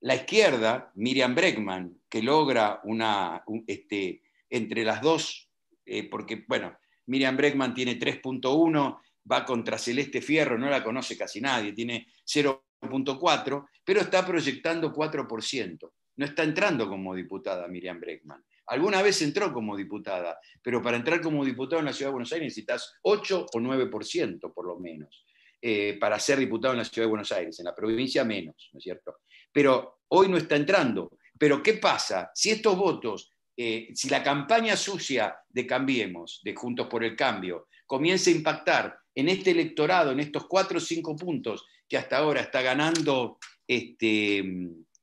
[0.00, 5.48] La izquierda, Miriam Bregman, que logra una, este, entre las dos,
[5.86, 6.76] eh, porque, bueno,
[7.06, 13.66] Miriam Bregman tiene 3.1, va contra Celeste Fierro, no la conoce casi nadie, tiene 0.4,
[13.84, 15.92] pero está proyectando 4%.
[16.16, 18.44] No está entrando como diputada Miriam Bregman.
[18.66, 22.32] Alguna vez entró como diputada, pero para entrar como diputado en la Ciudad de Buenos
[22.32, 25.24] Aires necesitas 8 o 9% por lo menos.
[25.66, 28.78] Eh, para ser diputado en la Ciudad de Buenos Aires, en la provincia menos, ¿no
[28.78, 29.20] es cierto?
[29.50, 31.16] Pero hoy no está entrando.
[31.38, 32.30] Pero ¿qué pasa?
[32.34, 37.68] Si estos votos, eh, si la campaña sucia de Cambiemos, de Juntos por el Cambio,
[37.86, 42.42] comienza a impactar en este electorado, en estos cuatro o cinco puntos que hasta ahora
[42.42, 44.44] está ganando este,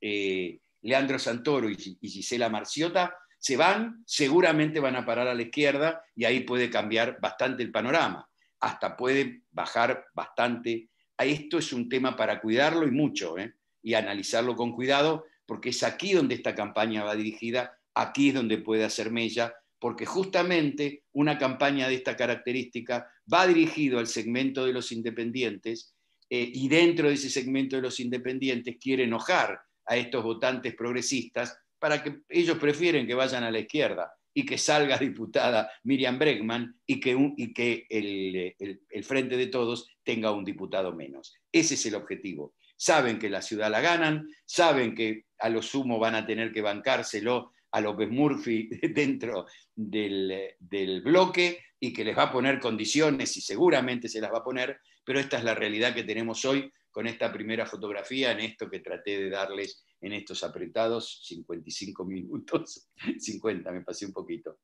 [0.00, 6.04] eh, Leandro Santoro y, Gisela Marciota, se van, seguramente van a parar a la izquierda
[6.14, 8.28] y ahí puede cambiar bastante el panorama.
[8.62, 10.88] Hasta puede bajar bastante.
[11.18, 13.54] Esto es un tema para cuidarlo y mucho, ¿eh?
[13.82, 18.58] y analizarlo con cuidado, porque es aquí donde esta campaña va dirigida, aquí es donde
[18.58, 24.72] puede hacer mella, porque justamente una campaña de esta característica va dirigido al segmento de
[24.72, 25.94] los independientes
[26.30, 31.58] eh, y dentro de ese segmento de los independientes quiere enojar a estos votantes progresistas
[31.80, 36.80] para que ellos prefieren que vayan a la izquierda y que salga diputada Miriam Bregman
[36.86, 41.34] y que, y que el Frente de Todos tenga un diputado menos.
[41.50, 46.00] Ese es el objetivo saben que la ciudad la ganan, saben que a lo sumo
[46.00, 52.24] van a tener que bancárselo a López Murphy dentro del, bloque y que les va
[52.24, 55.94] a poner condiciones y seguramente se las va a poner, pero esta es la realidad
[55.94, 60.44] que tenemos hoy con esta primera fotografía en esto que traté de darles en estos
[60.44, 64.58] apretados 55 minutos, 50, me pasé un poquito.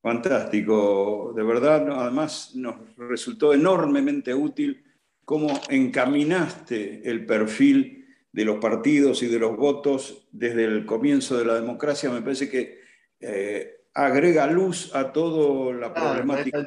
[0.00, 4.84] Fantástico, de verdad, además nos resultó enormemente útil
[5.24, 11.44] cómo encaminaste el perfil de los partidos y de los votos desde el comienzo de
[11.44, 12.78] la democracia, me parece que
[13.18, 16.64] eh, agrega luz a toda la problemática.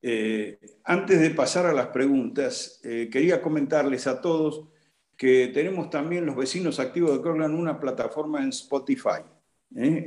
[0.00, 4.68] Eh, antes de pasar a las preguntas, eh, quería comentarles a todos
[5.16, 9.22] que tenemos también los vecinos activos de Corland una plataforma en Spotify,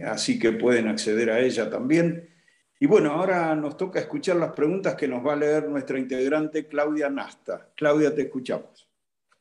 [0.06, 2.30] así que pueden acceder a ella también
[2.82, 6.66] y bueno, ahora nos toca escuchar las preguntas que nos va a leer nuestra integrante
[6.66, 7.70] Claudia Nasta.
[7.76, 8.90] Claudia, te escuchamos.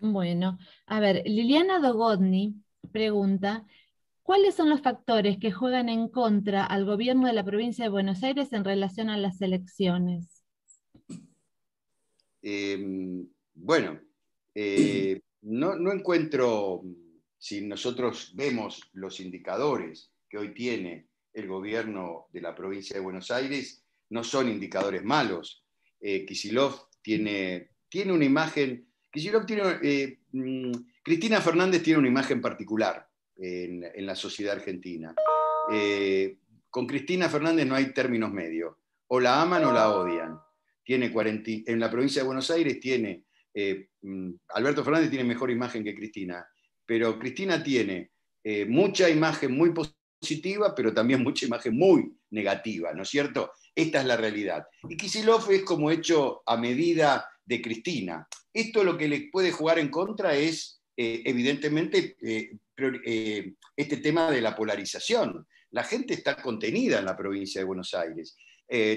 [0.01, 2.57] Bueno, a ver, Liliana Dogodny
[2.91, 3.65] pregunta,
[4.25, 8.25] ¿cuáles son los factores que juegan en contra al gobierno de la provincia de Buenos
[8.25, 10.45] Aires en relación a las elecciones?
[12.43, 14.01] Em, bueno,
[14.55, 16.83] eh, no, encuentro,
[17.39, 23.31] si nosotros vemos los indicadores que hoy tiene el gobierno de la provincia de Buenos
[23.31, 25.65] Aires no son indicadores malos.
[26.01, 30.73] Eh, Kisilov tiene, tiene una imagen, eh, mm,
[31.03, 35.15] Cristina Fernández tiene una imagen particular en, la sociedad argentina.
[35.73, 36.37] Eh,
[36.69, 38.75] con Cristina Fernández no hay términos medios,
[39.07, 40.39] o la aman o la odian.
[40.85, 43.25] Tiene en la provincia de Buenos Aires tiene,
[43.55, 46.47] mm, Alberto Fernández tiene mejor imagen que Cristina,
[46.87, 48.11] pero Cristina tiene
[48.67, 49.99] mucha imagen muy positiva
[50.75, 53.53] pero también mucha imagen muy negativa, ¿no es cierto?
[53.75, 54.65] Esta es la realidad.
[54.89, 58.27] Y Kisilov es como hecho a medida de Cristina.
[58.53, 62.51] Esto lo que le puede jugar en contra es, eh, evidentemente, eh,
[63.05, 65.47] eh, este tema de la polarización.
[65.71, 68.37] La gente está contenida en la provincia de Buenos Aires.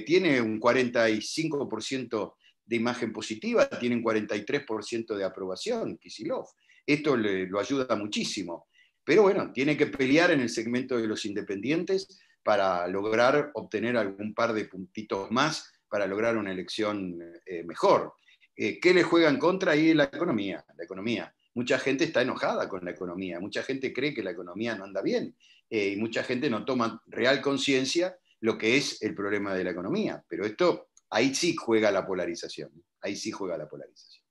[0.05, 2.35] tiene un 45%
[2.65, 6.45] de imagen positiva, tiene un 43% de aprobación, Kisilov.
[6.85, 8.67] Esto le, lo ayuda muchísimo.
[9.03, 14.33] Pero bueno, tiene que pelear en el segmento de los independientes para lograr obtener algún
[14.33, 18.13] par de puntitos más para lograr una elección eh, mejor.
[18.55, 20.63] Eh, ¿Qué le juega en contra ahí la economía?
[20.77, 21.33] La economía.
[21.53, 25.01] Mucha gente está enojada con la economía, mucha gente cree que la economía no anda
[25.01, 25.35] bien
[25.69, 29.71] eh, y mucha gente no toma real conciencia lo que es el problema de la
[29.71, 30.23] economía.
[30.29, 34.21] Pero esto, ahí sí juega la polarización, ahí sí juega la polarización.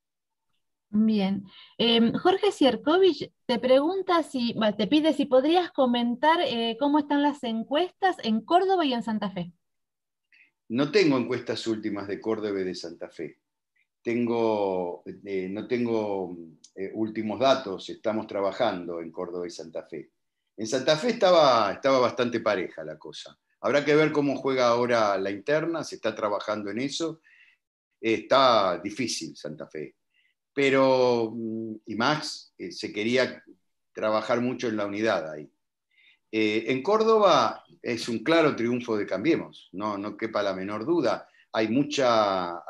[0.92, 1.44] Bien.
[1.78, 7.44] Em, Jorge Sierkovich te pregunta si, te pide si podrías comentar eh, cómo están las
[7.44, 9.52] encuestas en Córdoba y en Santa Fe.
[10.68, 13.38] No tengo encuestas últimas de Córdoba y de Santa Fe.
[14.02, 16.36] Tengo, eh, no tengo
[16.74, 20.10] eh, últimos datos, estamos trabajando en Córdoba y Santa Fe.
[20.56, 23.38] En Santa Fe estaba, estaba bastante pareja la cosa.
[23.60, 27.20] Habrá que ver cómo juega ahora la interna, se está trabajando en eso.
[28.00, 29.94] Está difícil Santa Fe
[30.52, 33.42] pero, mm, y más, eh, se quería
[33.92, 35.50] trabajar mucho en la unidad ahí.
[36.32, 41.26] Eh, en Córdoba es un claro triunfo de Cambiemos, no, no quepa la menor duda.
[41.52, 42.62] Hay mucha,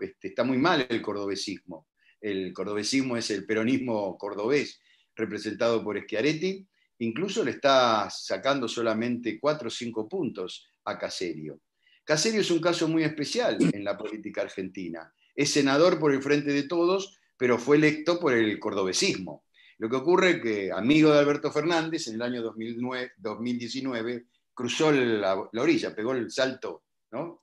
[0.00, 1.86] este, está muy mal el cordobesismo.
[2.20, 4.80] El cordobesismo es el peronismo cordobés
[5.14, 6.66] representado por Schiaretti
[6.98, 11.60] incluso le está sacando solamente cuatro o cinco puntos a Caserio.
[12.04, 15.12] Caserio es un caso muy especial en la política argentina.
[15.34, 19.44] Es senador por el Frente de Todos, pero fue electo por el cordobesismo.
[19.78, 25.36] Lo que ocurre es que, amigo de Alberto Fernández, en el año 2019 cruzó la,
[25.36, 26.82] orilla, pegó el salto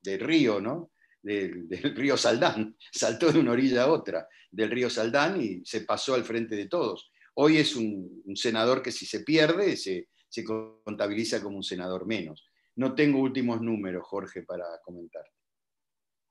[0.03, 0.91] del río, ¿no?
[1.21, 6.13] Del, río Saldán, saltó de una orilla a otra del río Saldán y se pasó
[6.13, 7.11] al frente de todos.
[7.35, 12.45] Hoy es un, senador que si se pierde se, se contabiliza como un senador menos.
[12.75, 15.23] No tengo últimos números, Jorge, para comentar.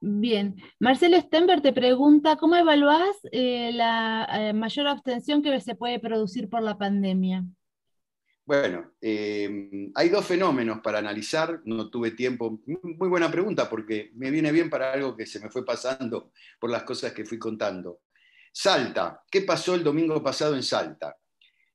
[0.07, 5.99] Bien, Marcelo Stenberg te pregunta, ¿cómo evaluás eh, la eh, mayor abstención que se puede
[5.99, 7.43] producir por la pandemia?
[8.45, 14.31] Bueno, eh, hay dos fenómenos para analizar, no tuve tiempo, muy buena pregunta porque me
[14.31, 16.31] viene bien para algo que se me fue pasando
[16.61, 18.01] por las cosas que fui contando.
[18.57, 21.17] Salta, ¿qué pasó el domingo pasado en Salta?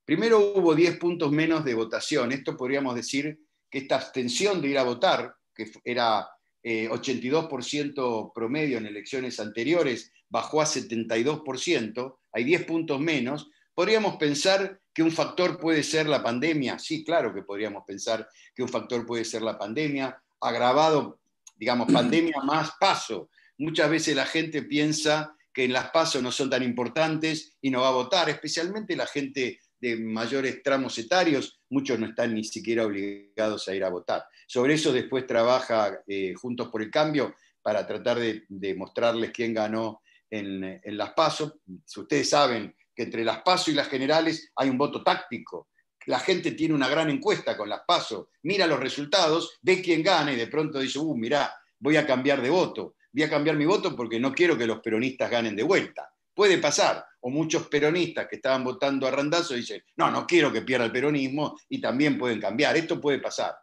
[0.02, 4.78] Primero hubo 10 puntos menos de votación, esto podríamos decir que esta abstención de ir
[4.78, 6.26] a votar, que era
[6.64, 14.80] 82% eh, promedio en elecciones anteriores, bajó a 72%, hay 10 puntos menos, podríamos pensar
[14.94, 16.78] que un factor puede ser la pandemia.
[16.78, 21.20] Sí, claro que podríamos pensar que un factor puede ser la pandemia, agravado,
[21.56, 23.28] digamos, pandemia más paso.
[23.58, 27.80] Muchas veces la gente piensa que en las pasos no son tan importantes y no
[27.80, 32.84] va a votar, especialmente la gente de mayores tramos etarios, muchos no están ni siquiera
[32.84, 34.24] obligados a ir a votar.
[34.46, 40.02] Sobre eso después trabaja eh, Juntos por el Cambio para tratar de, mostrarles quién ganó
[40.30, 41.54] en, las pasos.
[41.96, 45.68] Ustedes saben que entre las pasos y las generales hay un voto táctico.
[46.06, 50.32] La gente tiene una gran encuesta con las pasos, mira los resultados, ve quién gana
[50.32, 52.96] y de pronto dice, uh, mirá, voy a cambiar de voto.
[53.12, 56.12] Voy a cambiar mi voto porque no quiero que los peronistas ganen de vuelta.
[56.34, 60.62] Puede pasar, o muchos peronistas que estaban votando a Randazo dicen, no, no quiero que
[60.62, 63.54] pierda el peronismo y también pueden cambiar, esto puede pasar.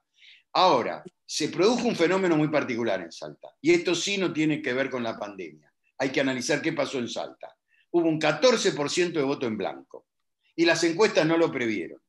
[0.54, 4.74] Ahora, se produjo un fenómeno muy particular en Salta, y esto sí no tiene que
[4.74, 5.72] ver con la pandemia.
[5.98, 7.56] Hay que analizar qué pasó en Salta.
[7.92, 10.08] Hubo un 14% de voto en blanco,
[10.56, 12.02] y las encuestas no lo previeron,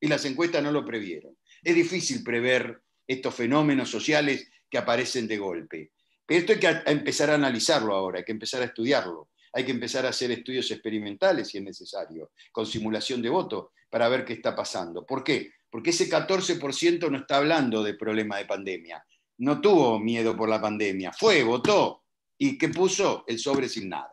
[0.00, 1.36] y las encuestas no lo previeron.
[1.62, 5.92] Es difícil prever estos fenómenos sociales que aparecen de golpe.
[6.36, 10.06] Esto hay que empezar a analizarlo ahora, hay que empezar a estudiarlo hay que empezar
[10.06, 14.56] a hacer estudios experimentales si es necesario, con simulación de voto, para ver qué está
[14.56, 15.04] pasando.
[15.04, 15.52] ¿Por qué?
[15.70, 19.04] Porque ese 14% no está hablando de problema de pandemia.
[19.38, 21.12] No tuvo miedo por la pandemia.
[21.12, 22.04] Fue, votó.
[22.38, 23.24] ¿Y qué puso?
[23.26, 24.12] El sobre sin nada.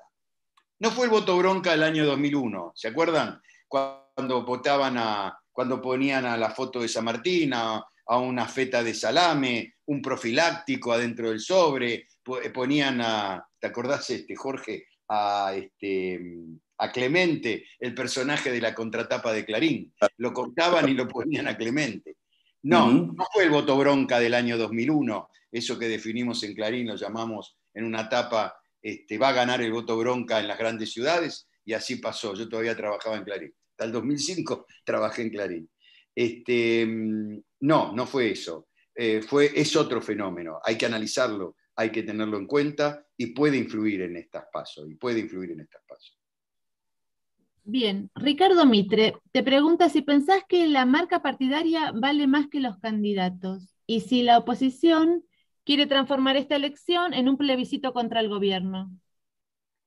[0.80, 2.74] No fue el voto bronca del año 2001.
[2.76, 3.42] ¿Se acuerdan?
[3.68, 7.54] Cuando votaban a, cuando ponían a la foto de San Martín,
[8.10, 12.08] a una feta de salame, un profiláctico adentro del sobre,
[12.54, 14.86] ponían a, ¿te acordás, este, Jorge?
[15.10, 16.20] a, este,
[16.78, 19.94] a Clemente, el personaje de la contratapa de Clarín.
[20.18, 22.18] Lo cortaban y lo ponían a Clemente.
[22.64, 26.96] No, no fue el voto bronca del año 2001, eso que definimos en Clarín, lo
[26.96, 31.48] llamamos en una tapa, este, va a ganar el voto bronca en las grandes ciudades,
[31.66, 32.36] y así pasó.
[32.36, 33.54] Yo todavía trabajaba en Clarín.
[33.72, 35.70] Hasta el 2005 trabajé en Clarín.
[36.14, 36.88] Este,
[37.62, 38.68] no, no fue eso.
[38.96, 43.56] Eh, fue, es otro fenómeno, hay que analizarlo hay que tenerlo en cuenta y puede
[43.56, 46.20] influir en estas pasos, y puede influir en estas pasos.
[47.64, 52.78] Bien, Ricardo Mitre te pregunta si pensás que la marca partidaria vale más que los
[52.80, 55.24] candidatos y si la oposición
[55.64, 58.92] quiere transformar esta elección en un plebiscito contra el gobierno.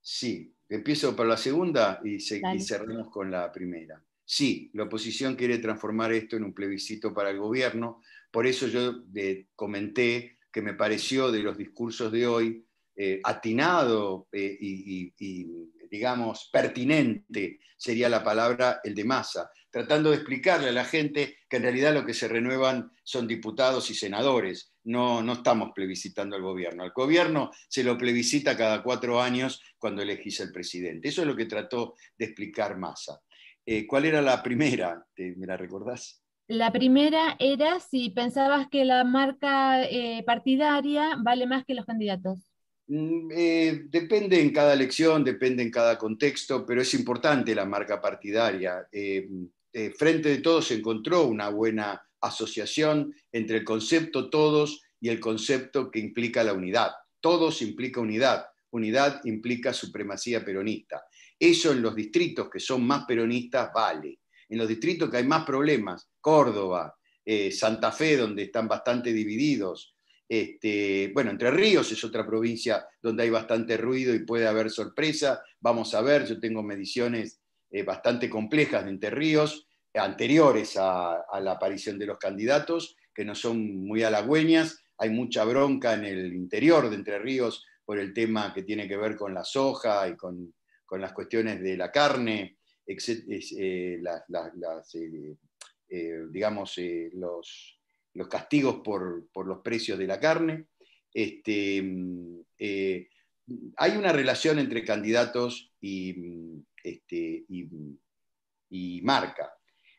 [0.01, 4.03] Sí, empiezo por la segunda y, cerramos con la primera.
[4.25, 8.01] Sí, la oposición quiere transformar esto en un plebiscito para el gobierno,
[8.31, 9.03] por eso yo
[9.55, 15.13] comenté que me pareció de los discursos de hoy eh, atinado eh, y,
[15.89, 21.57] digamos, pertinente, sería la palabra el de masa, tratando de explicarle a la gente que
[21.57, 26.43] en realidad lo que se renuevan son diputados y senadores, no, no estamos plebiscitando al
[26.43, 26.83] gobierno.
[26.83, 31.09] Al gobierno se lo plebiscita cada cuatro años cuando elegís al presidente.
[31.09, 33.19] Eso es lo que trató de explicar Massa.
[33.65, 35.05] Eh, ¿Cuál era la primera?
[35.17, 36.23] ¿Me la recordás?
[36.47, 42.39] La primera era si pensabas que la marca eh, partidaria vale más que los candidatos.
[42.87, 48.01] Mm, eh, depende en cada elección, depende en cada contexto, pero es importante la marca
[48.01, 48.85] partidaria.
[48.91, 49.29] Eh,
[49.97, 55.89] frente de todos se encontró una buena asociación entre el concepto todos y el concepto
[55.89, 56.91] que implica la unidad.
[57.21, 61.03] Todos implica unidad, unidad implica supremacía peronista.
[61.45, 64.19] Eso en los distritos que son más peronistas vale
[64.53, 66.95] en los distritos que hay más problemas, Córdoba,
[67.25, 69.95] eh, Santa Fe, donde están bastante divididos.
[70.29, 75.41] Este, bueno, Entre Ríos es otra provincia donde hay bastante ruido y puede haber sorpresa.
[75.59, 77.41] Vamos a ver, yo tengo mediciones
[77.71, 83.33] eh, bastante complejas de Entre Ríos, anteriores a, la aparición de los candidatos, que no
[83.33, 84.83] son muy halagüeñas.
[84.99, 88.97] Hay mucha bronca en el interior de Entre Ríos por el tema que tiene que
[88.97, 90.53] ver con la soja y con,
[91.01, 92.97] las cuestiones de la carne, eh,
[95.89, 96.75] eh, digamos,
[97.13, 97.79] los,
[98.13, 100.65] los, castigos por, los precios de la carne.
[101.13, 101.77] Este,
[103.77, 106.15] hay una relación entre candidatos y,
[106.83, 109.53] este, y, marca.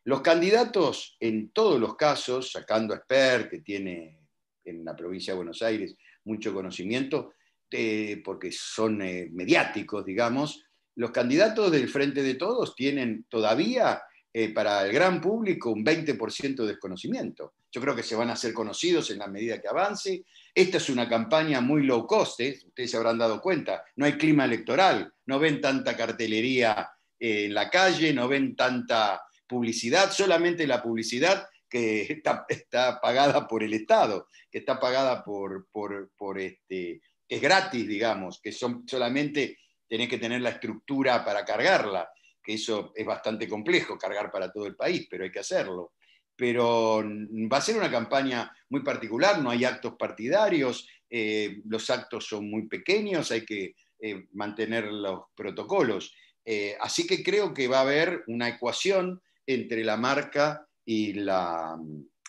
[0.04, 4.18] Los candidatos, en todos los casos, sacando a Esper, que tiene
[4.64, 7.34] en la provincia de Buenos Aires mucho conocimiento,
[7.70, 10.64] eh, porque son eh, mediáticos, digamos,
[10.96, 14.02] los candidatos del Frente de Todos tienen todavía
[14.32, 17.54] eh, para el gran público un 20% de desconocimiento.
[17.70, 20.24] Yo creo que se van a hacer conocidos en la medida que avance.
[20.54, 24.44] Esta es una campaña muy low cost, ustedes se habrán dado cuenta, no hay clima
[24.44, 30.82] electoral, no ven tanta cartelería eh, en la calle, no ven tanta publicidad, solamente la
[30.82, 37.88] publicidad que está, pagada por el Estado, que está pagada por, por, este, es gratis,
[37.88, 39.58] digamos, que son solamente
[39.88, 42.08] tenés que tener la estructura para cargarla
[42.44, 45.94] que eso es bastante complejo cargar para todo el país, pero hay que hacerlo.
[46.36, 52.26] Pero va a ser una campaña muy particular, no hay actos partidarios, eh, los actos
[52.26, 56.14] son muy pequeños, hay que eh, mantener los protocolos.
[56.44, 61.78] Eh, así que creo que va a haber una ecuación entre la marca y, la,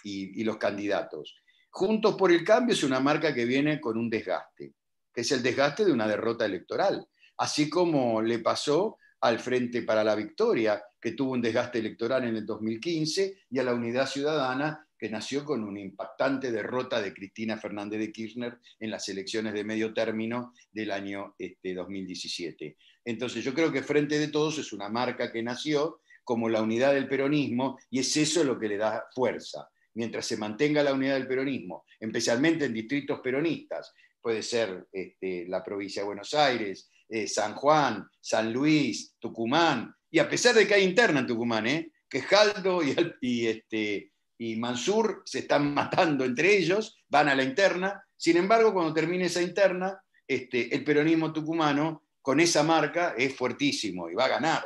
[0.03, 1.35] y los candidatos.
[1.71, 4.73] Juntos por el Cambio es una marca que viene con un desgaste,
[5.13, 7.05] que es el desgaste de una derrota electoral,
[7.37, 12.35] así como le pasó al Frente para la Victoria, que tuvo un desgaste electoral en
[12.35, 17.57] el 2015, y a la Unidad Ciudadana, que nació con una impactante derrota de Cristina
[17.57, 22.77] Fernández de Kirchner en las elecciones de medio término del año este, 2017.
[23.03, 26.93] Entonces yo creo que Frente de Todos es una marca que nació como la unidad
[26.93, 29.69] del peronismo y es eso lo que le da fuerza.
[29.95, 35.63] Mientras se mantenga la unidad del peronismo, especialmente en distritos peronistas, puede ser este, la
[35.63, 40.73] provincia de Buenos Aires, eh, San Juan, San Luis, Tucumán, y a pesar de que
[40.73, 41.91] hay interna en Tucumán, ¿eh?
[42.09, 42.81] que Jaldo
[43.21, 48.73] y, este, y Mansur se están matando entre ellos, van a la interna, sin embargo,
[48.73, 54.25] cuando termine esa interna, este, el peronismo tucumano con esa marca es fuertísimo y va
[54.25, 54.65] a ganar.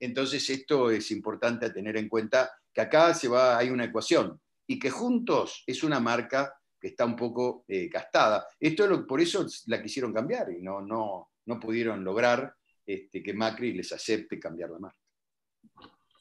[0.00, 4.78] Entonces esto es importante tener en cuenta que acá se va, hay una ecuación y
[4.78, 8.46] que juntos es una marca que está un poco eh, gastada.
[8.60, 12.54] Esto es lo, por eso la quisieron cambiar y no, no, no pudieron lograr
[12.86, 14.98] este, que Macri les acepte cambiar la marca.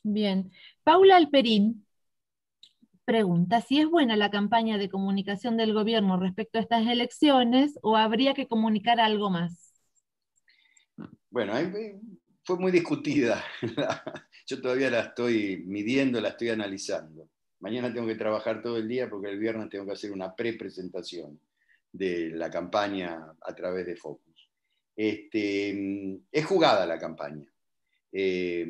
[0.04, 0.52] Bien.
[0.84, 1.86] Paula Alperín
[3.04, 7.98] pregunta si es buena la campaña de comunicación del gobierno respecto a estas elecciones o
[7.98, 9.74] habría que comunicar algo más.
[11.30, 11.54] Bueno,
[12.44, 13.44] fue muy discutida.
[14.48, 17.30] Yo todavía la estoy midiendo, la estoy analizando.
[17.60, 21.40] Mañana tengo que trabajar todo el día porque el viernes tengo que hacer una pre-presentación
[21.92, 24.27] de la campaña a través de Focus.
[24.98, 27.46] Este, es jugada la campaña.
[28.12, 28.68] Eh,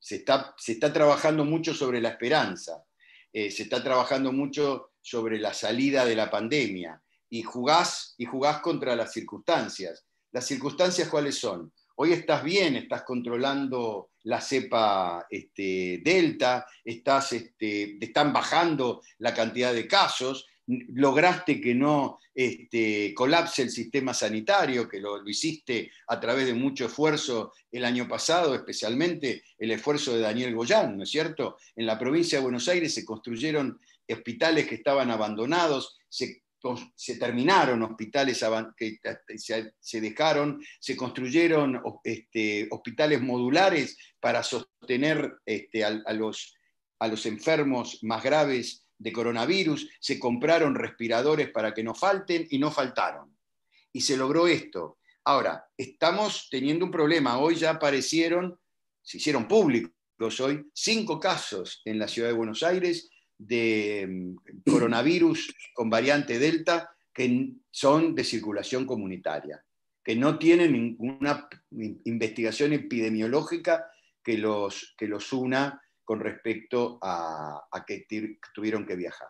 [0.00, 2.84] se, está, se, está, trabajando mucho sobre la esperanza,
[3.32, 7.00] eh, se está trabajando mucho sobre la salida de la pandemia
[7.30, 10.04] y jugás, y jugás contra las circunstancias.
[10.32, 11.72] ¿Las circunstancias cuáles son?
[11.94, 19.72] Hoy estás bien, estás controlando la cepa este, delta, estás, este, están bajando la cantidad
[19.72, 26.46] de casos, lograste que no este, colapse el sistema sanitario, que lo, hiciste a través
[26.46, 31.56] de mucho esfuerzo el año pasado, especialmente el esfuerzo de Daniel Goyán, ¿no es cierto?
[31.74, 36.42] En la provincia de Buenos Aires se construyeron hospitales que estaban abandonados, se,
[37.18, 38.44] terminaron hospitales
[38.76, 38.98] que
[39.36, 46.56] se, dejaron, se construyeron este, hospitales modulares para sostener este, a, los,
[46.98, 52.58] a los enfermos más graves de coronavirus, se compraron respiradores para que no falten y
[52.58, 53.36] no faltaron.
[53.92, 54.98] Y se logró esto.
[55.24, 57.38] Ahora, estamos teniendo un problema.
[57.38, 58.58] Hoy ya aparecieron,
[59.02, 59.92] se hicieron públicos
[60.40, 66.90] hoy, cinco casos en la ciudad de Buenos Aires de mm, coronavirus con variante Delta
[67.14, 69.64] que son de circulación comunitaria,
[70.04, 71.48] que no tienen ninguna
[72.04, 73.90] investigación epidemiológica
[74.22, 78.06] que los, que los una con respecto a, que
[78.54, 79.28] tuvieron que viajar.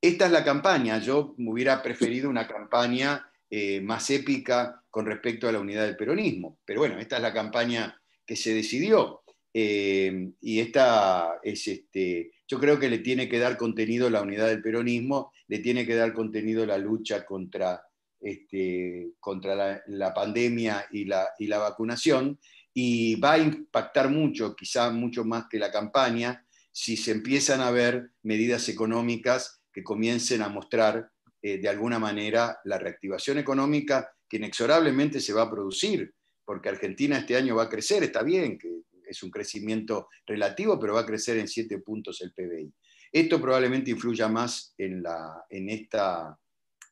[0.00, 0.98] Esta es la campaña.
[0.98, 6.58] Yo hubiera preferido una campaña eh, más épica con respecto a la unidad del peronismo.
[6.64, 9.24] Pero bueno, esta es la campaña que se decidió.
[9.52, 14.48] Eh, y esta es, este, yo creo que le tiene que dar contenido la unidad
[14.48, 17.82] del peronismo, le tiene que dar contenido la lucha contra,
[18.22, 22.38] este, contra la, pandemia y la, y la vacunación,
[22.74, 27.70] y va a impactar mucho, quizá mucho más que la campaña, si se empiezan a
[27.70, 31.08] ver medidas económicas que comiencen a mostrar
[31.40, 36.12] eh, de alguna manera la reactivación económica que inexorablemente se va a producir,
[36.44, 40.94] porque Argentina este año va a crecer, está bien, que es un crecimiento relativo, pero
[40.94, 42.72] va a crecer en siete puntos el PBI.
[43.12, 46.36] Esto probablemente influya más en, la, en, esta,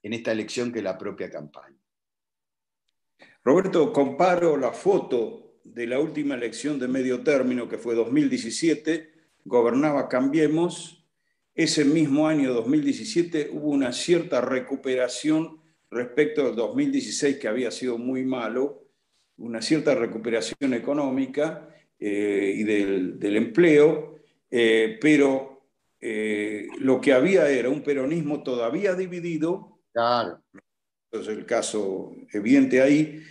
[0.01, 1.79] en esta elección que la propia campaña.
[3.43, 9.13] Roberto, comparo la foto de la última elección de medio término, que fue 2017,
[9.45, 11.05] gobernaba Cambiemos.
[11.55, 15.61] Ese mismo año, 2017, hubo una cierta recuperación
[15.91, 18.83] respecto al 2016, que había sido muy malo,
[19.37, 21.69] una cierta recuperación económica
[21.99, 24.17] eh, y del, empleo,
[24.51, 25.63] eh, pero
[26.01, 29.79] eh, lo que había era un peronismo todavía dividido.
[29.93, 30.43] Claro.
[31.11, 33.23] Es el caso evidente ahí,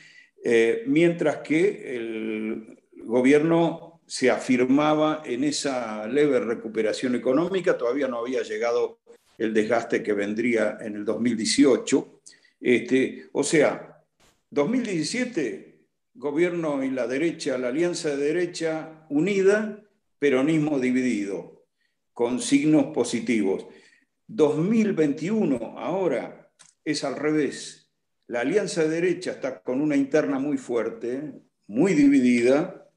[0.43, 8.41] eh, mientras que el gobierno se afirmaba en esa leve recuperación económica, todavía no había
[8.41, 8.99] llegado
[9.37, 12.21] el desgaste que vendría en el 2018.
[12.59, 14.03] Este, o sea,
[14.49, 19.81] 2017, gobierno y la derecha, la alianza de derecha unida,
[20.19, 21.65] peronismo dividido
[22.13, 23.65] con signos positivos.
[24.27, 26.51] 2021 ahora
[26.83, 27.80] es al revés.
[28.31, 31.33] La alianza de derecha está con una interna muy fuerte,
[31.67, 32.89] muy dividida.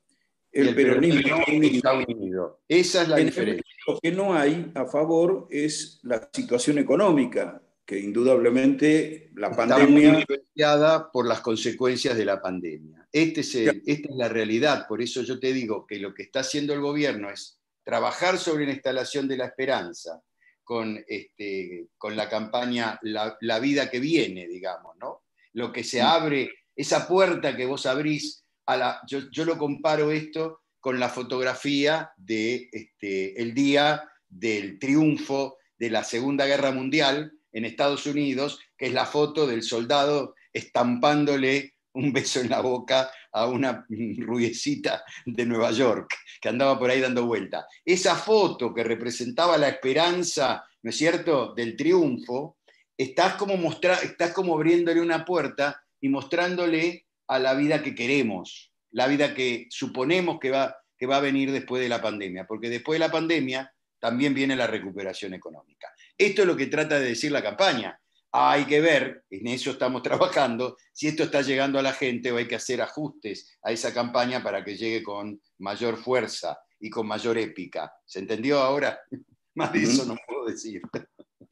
[0.53, 2.61] El, peronismo, está unido.
[2.69, 3.65] Esa es la diferencia.
[3.89, 9.89] Lo que no hay a favor es la situación económica, que indudablemente la pandemia...
[9.89, 13.09] Muy influenciada por las consecuencias de la pandemia.
[13.11, 16.41] Este es esta es la realidad, por eso yo te digo que lo que está
[16.41, 20.23] haciendo el gobierno es trabajar sobre la instalación de la esperanza
[20.63, 25.24] con, este, con la campaña la, vida que viene, digamos, ¿no?
[25.55, 30.61] Lo que se abre, esa puerta que vos abrís, a la, yo, lo comparo esto
[30.81, 37.65] con la fotografía de este, el día del triunfo de la Segunda Guerra Mundial en
[37.65, 43.47] Estados Unidos, que es la foto del soldado estampándole un beso en la boca a
[43.47, 47.67] una rubiecita de Nueva York que andaba por ahí dando vuelta.
[47.85, 52.59] Esa foto que representaba la esperanza, ¿no es cierto?, del triunfo,
[52.97, 58.73] estás como, mostrar, estás como abriéndole una puerta y mostrándole a la vida que queremos,
[58.91, 62.71] la vida que suponemos que va, que va a venir después de la pandemia, porque
[62.71, 65.89] después de la pandemia también viene la recuperación económica.
[66.17, 67.99] Esto es lo que trata de decir la campaña
[68.37, 72.37] hay que ver, en eso estamos trabajando, si esto está llegando a la gente o
[72.37, 77.07] hay que hacer ajustes a esa campaña para que llegue con mayor fuerza y con
[77.07, 77.93] mayor épica.
[78.05, 79.01] ¿Se entendió ahora?
[79.55, 80.83] Más de eso no puedo decir.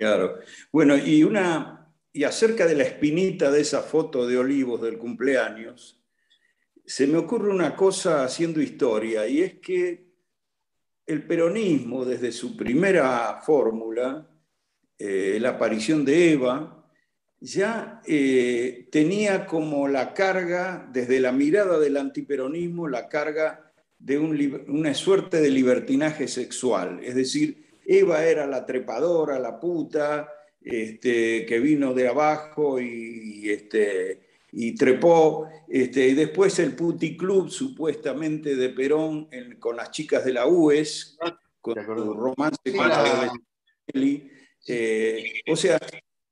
[0.02, 0.40] Claro.
[0.72, 6.02] Bueno, y, una, y acerca de la espinita de esa foto de Olivos del cumpleaños,
[6.84, 10.08] se me ocurre una cosa haciendo historia, y es que
[11.06, 14.28] el peronismo, desde su primera fórmula,
[14.98, 16.84] eh, la aparición de Eva,
[17.38, 24.94] ya eh, tenía como la carga, desde la mirada del antiperonismo, la carga de una
[24.94, 26.98] suerte de libertinaje sexual.
[27.04, 30.28] Es decir, Eva era la trepadora, la puta,
[30.60, 34.22] este, que vino de abajo y, este,
[34.52, 35.48] y trepó.
[35.68, 39.28] Este, y después el puticlub, supuestamente de Perón,
[39.58, 41.18] con las chicas de la UES,
[41.60, 43.32] con su romance con la
[44.66, 45.78] eh, o sea,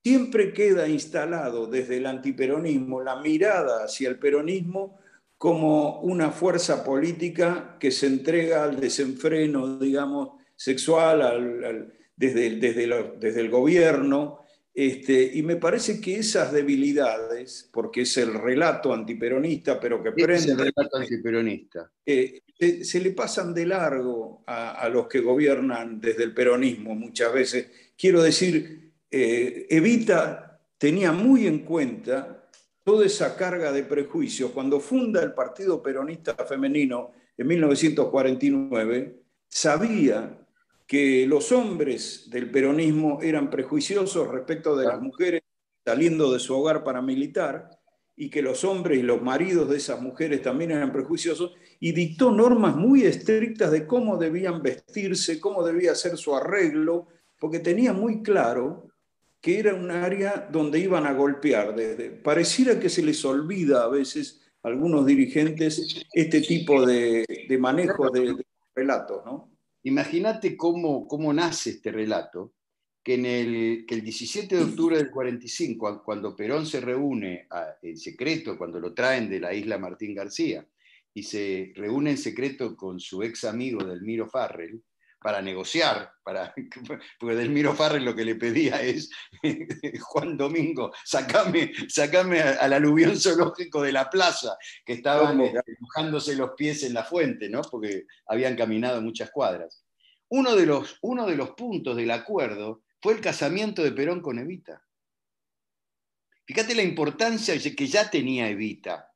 [0.02, 4.98] siempre queda instalado desde el antiperonismo la mirada hacia el peronismo
[5.36, 13.49] como una fuerza política que se entrega al desenfreno, digamos, sexual, desde, desde, desde, el
[13.49, 14.41] gobierno.
[14.74, 20.35] Este, y me parece que esas debilidades, porque es el relato antiperonista, pero que prende...
[20.35, 21.91] Es el relato antiperonista.
[22.05, 22.43] Eh,
[22.82, 27.66] se, le pasan de largo a, a, los que gobiernan desde el peronismo muchas veces
[28.01, 32.49] quiero decir, eh, Evita tenía muy en cuenta
[32.82, 34.53] toda esa carga de prejuicios.
[34.53, 40.40] Cuando funda el Partido Peronista Femenino en 1949, sabía
[40.91, 45.43] que los hombres del peronismo eran prejuiciosos respecto de las mujeres
[45.85, 47.71] saliendo de su hogar paramilitar
[48.17, 52.33] y que los hombres y los maridos de esas mujeres también eran prejuiciosos y dictó
[52.33, 57.07] normas muy estrictas de cómo debían vestirse, cómo debía ser su arreglo,
[57.39, 58.89] porque tenía muy claro
[59.41, 61.77] que era un área donde iban a golpear.
[61.77, 67.25] Desde, pareciera que se les olvida a veces a algunos dirigentes este tipo de,
[67.61, 68.45] manejo de,
[68.75, 69.25] relatos.
[69.25, 69.49] ¿no?
[69.85, 72.55] Imagínate cómo, cómo nace este relato,
[73.02, 77.48] que, en el, que el 17 de octubre del 45, cuando Perón se reúne
[77.82, 80.66] en secreto, cuando lo traen de la isla Martín García,
[81.15, 84.82] y se reúne en secreto con su ex amigo Delmiro Farrell,
[85.21, 86.55] para negociar, para,
[87.21, 89.11] porque Delmiro Farrell lo que le pedía es,
[90.01, 95.39] Juan Domingo, sacame, sacame al aluvión zoológico de la plaza, que estaban
[95.79, 97.61] mojándose los pies en la fuente, ¿no?
[97.63, 99.85] porque habían caminado muchas cuadras.
[100.29, 104.39] Uno de, los, uno de los puntos del acuerdo fue el casamiento de Perón con
[104.39, 104.83] Evita.
[106.47, 109.13] Fíjate la importancia que ya tenía Evita,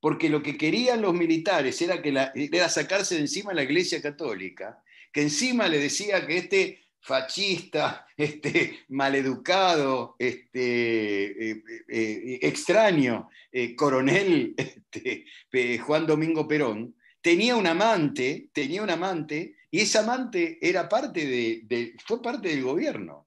[0.00, 4.82] porque lo que querían los militares era, que era sacarse de encima la Iglesia Católica,
[5.12, 14.54] que encima le decía que este fascista, este maleducado, este, eh, eh, extraño eh, coronel
[14.92, 21.26] este, Juan Domingo Perón, tenía un amante, tenía un amante, y ese amante era parte
[21.26, 23.26] de, fue parte del gobierno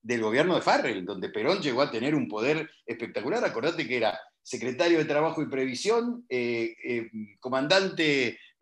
[0.00, 3.42] del gobierno de Farrell, donde Perón llegó a tener un poder espectacular.
[3.42, 6.76] Acordate que era secretario de Trabajo y Previsión, eh,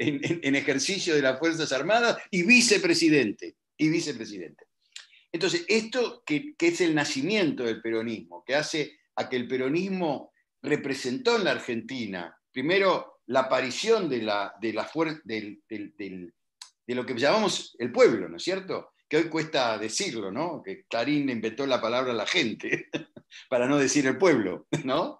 [0.03, 3.57] en, ejercicio de las Fuerzas Armadas y vicepresidente.
[3.77, 4.67] Y vicepresidente.
[5.31, 11.37] Entonces, esto que, es el nacimiento del peronismo, que hace a que el peronismo representó
[11.37, 14.91] en la Argentina, primero, la aparición de, la, de, la
[15.25, 18.93] de lo que llamamos el pueblo, ¿no es cierto?
[19.13, 20.63] que hoy cuesta decirlo, ¿no?
[20.63, 22.89] Que Clarín inventó la palabra la gente,
[23.51, 25.19] para no decir el pueblo, ¿no?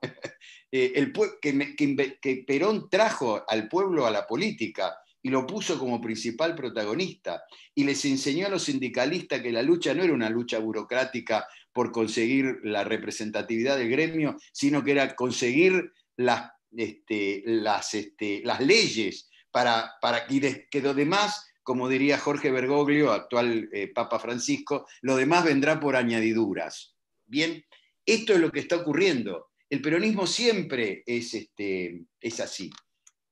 [0.75, 1.13] Eh,
[1.43, 7.45] que, Perón trajo al pueblo a la política y lo puso como principal protagonista
[7.75, 11.93] y les enseñó a los sindicalistas que la lucha no era una lucha burocrática por
[11.93, 17.45] conseguir la representatividad del gremio, sino que era conseguir las, este,
[17.93, 24.89] este, leyes para, para que lo demás como diría Jorge Bergoglio, actual eh, Papa Francisco,
[25.01, 26.97] lo demás vendrá por añadiduras.
[27.25, 27.65] Bien,
[28.05, 29.52] esto es lo que está ocurriendo.
[29.73, 32.71] El peronismo siempre es, este, es así.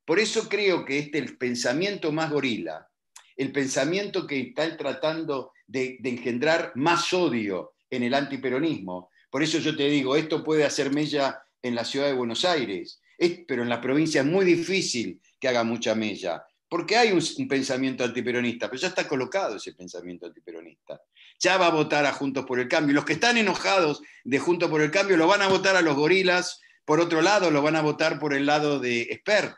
[0.07, 2.89] Por eso creo que este es el pensamiento más gorila,
[3.37, 9.11] el pensamiento que está tratando de, engendrar más odio en el antiperonismo.
[9.31, 13.03] Por eso yo te digo, esto puede hacer mella en la ciudad de Buenos Aires,
[13.47, 18.05] pero en la provincia es muy difícil que haga mucha mella porque hay un, pensamiento
[18.05, 21.03] antiperonista, pero ya está colocado ese pensamiento antiperonista.
[21.41, 22.95] Ya va a votar a Juntos por el Cambio.
[22.95, 25.97] Los que están enojados de Juntos por el Cambio lo van a votar a los
[25.97, 29.57] gorilas, por otro lado lo van a votar por el lado de Expert.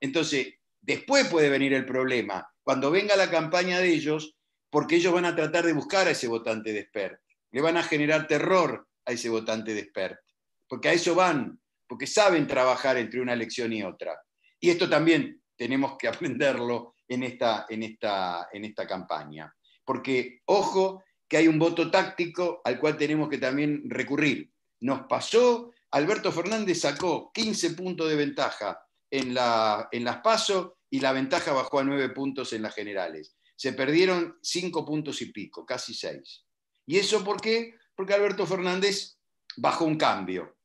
[0.00, 4.34] Entonces, después puede venir el problema, cuando venga la campaña de ellos,
[4.70, 7.20] porque ellos van a tratar de buscar a ese votante de Expert.
[7.52, 10.18] Le van a generar terror a ese votante de Expert,
[10.66, 14.20] porque a eso van, porque saben trabajar entre una elección y otra.
[14.58, 19.54] Y esto también tenemos que aprenderlo en esta, en esta, en esta campaña.
[19.84, 24.52] Porque, ojo, que hay un voto táctico al cual tenemos que también recurrir.
[24.80, 28.80] Nos pasó, Alberto Fernández sacó 15 puntos de ventaja
[29.10, 33.36] en, la, en las PASO y la ventaja bajó a 9 puntos en las generales.
[33.56, 36.44] Se perdieron 5 puntos y pico, casi 6.
[36.86, 37.74] ¿Y eso por qué?
[37.94, 39.18] Porque Alberto Fernández
[39.56, 40.56] bajó un cambio.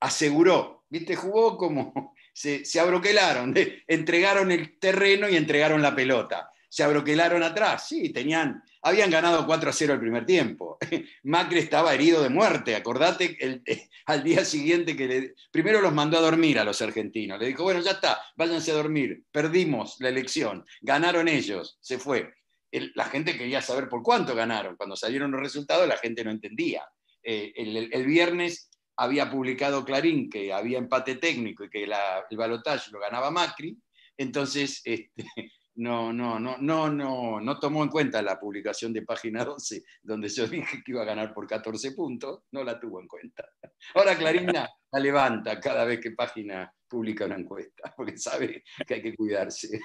[0.00, 1.16] Aseguró, ¿viste?
[1.16, 3.54] Jugó como, se, abroquelaron,
[3.86, 6.50] entregaron el terreno y entregaron la pelota.
[6.70, 10.78] Se abroquelaron atrás, sí, tenían, habían ganado 4 a 0 el primer tiempo.
[11.24, 16.22] Macri estaba herido de muerte, acordate eh, al día siguiente que primero los mandó a
[16.22, 17.40] dormir a los argentinos.
[17.40, 22.32] Le dijo, bueno, ya está, váyanse a dormir, perdimos la elección, ganaron ellos, se fue.
[22.70, 24.76] la gente quería saber por cuánto ganaron.
[24.76, 26.84] Cuando salieron los resultados, la gente no entendía.
[27.24, 33.00] Eh, el, viernes había publicado Clarín que había empate técnico y que el balotaje lo
[33.00, 33.76] ganaba Macri,
[34.16, 35.16] entonces este,
[35.80, 40.28] no, no, no, no, no, no tomó en cuenta la publicación de página 12, donde
[40.28, 43.48] yo dije que iba a ganar por 14 puntos, no la tuvo en cuenta.
[43.94, 44.70] Ahora Clarín la,
[45.00, 49.80] levanta cada vez que página publica una encuesta, porque sabe que hay que cuidarse.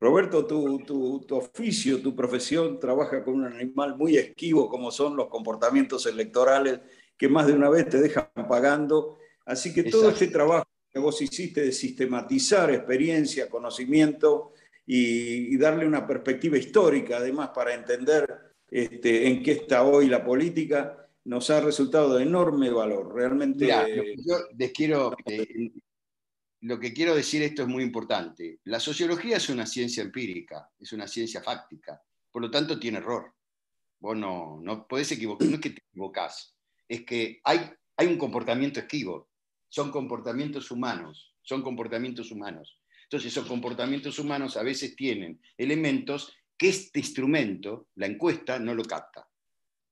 [0.00, 5.16] Roberto, tu, tu, tu, oficio, tu profesión trabaja con un animal muy esquivo como son
[5.16, 6.80] los comportamientos electorales
[7.16, 9.18] que más de una vez te dejan pagando.
[9.46, 10.66] Así que todo este trabajo
[10.96, 14.54] que vos hiciste de sistematizar experiencia, conocimiento
[14.86, 21.06] y, darle una perspectiva histórica, además, para entender este, en qué está hoy la política,
[21.24, 23.14] nos ha resultado de enorme valor.
[23.14, 23.66] Realmente.
[23.66, 25.14] yo les quiero.
[25.26, 25.70] Eh,
[26.62, 28.60] lo que quiero decir esto es muy importante.
[28.64, 32.02] La sociología es una ciencia empírica, es una ciencia fáctica,
[32.32, 33.34] por lo tanto tiene error.
[34.00, 36.56] Vos no, no podés equivocar, no es que te equivocás,
[36.88, 39.28] es que hay, hay un comportamiento esquivo,
[39.76, 42.78] son comportamientos humanos, son comportamientos humanos.
[43.02, 48.84] Entonces esos comportamientos humanos a veces tienen elementos que este instrumento, la encuesta, no lo
[48.84, 49.28] capta.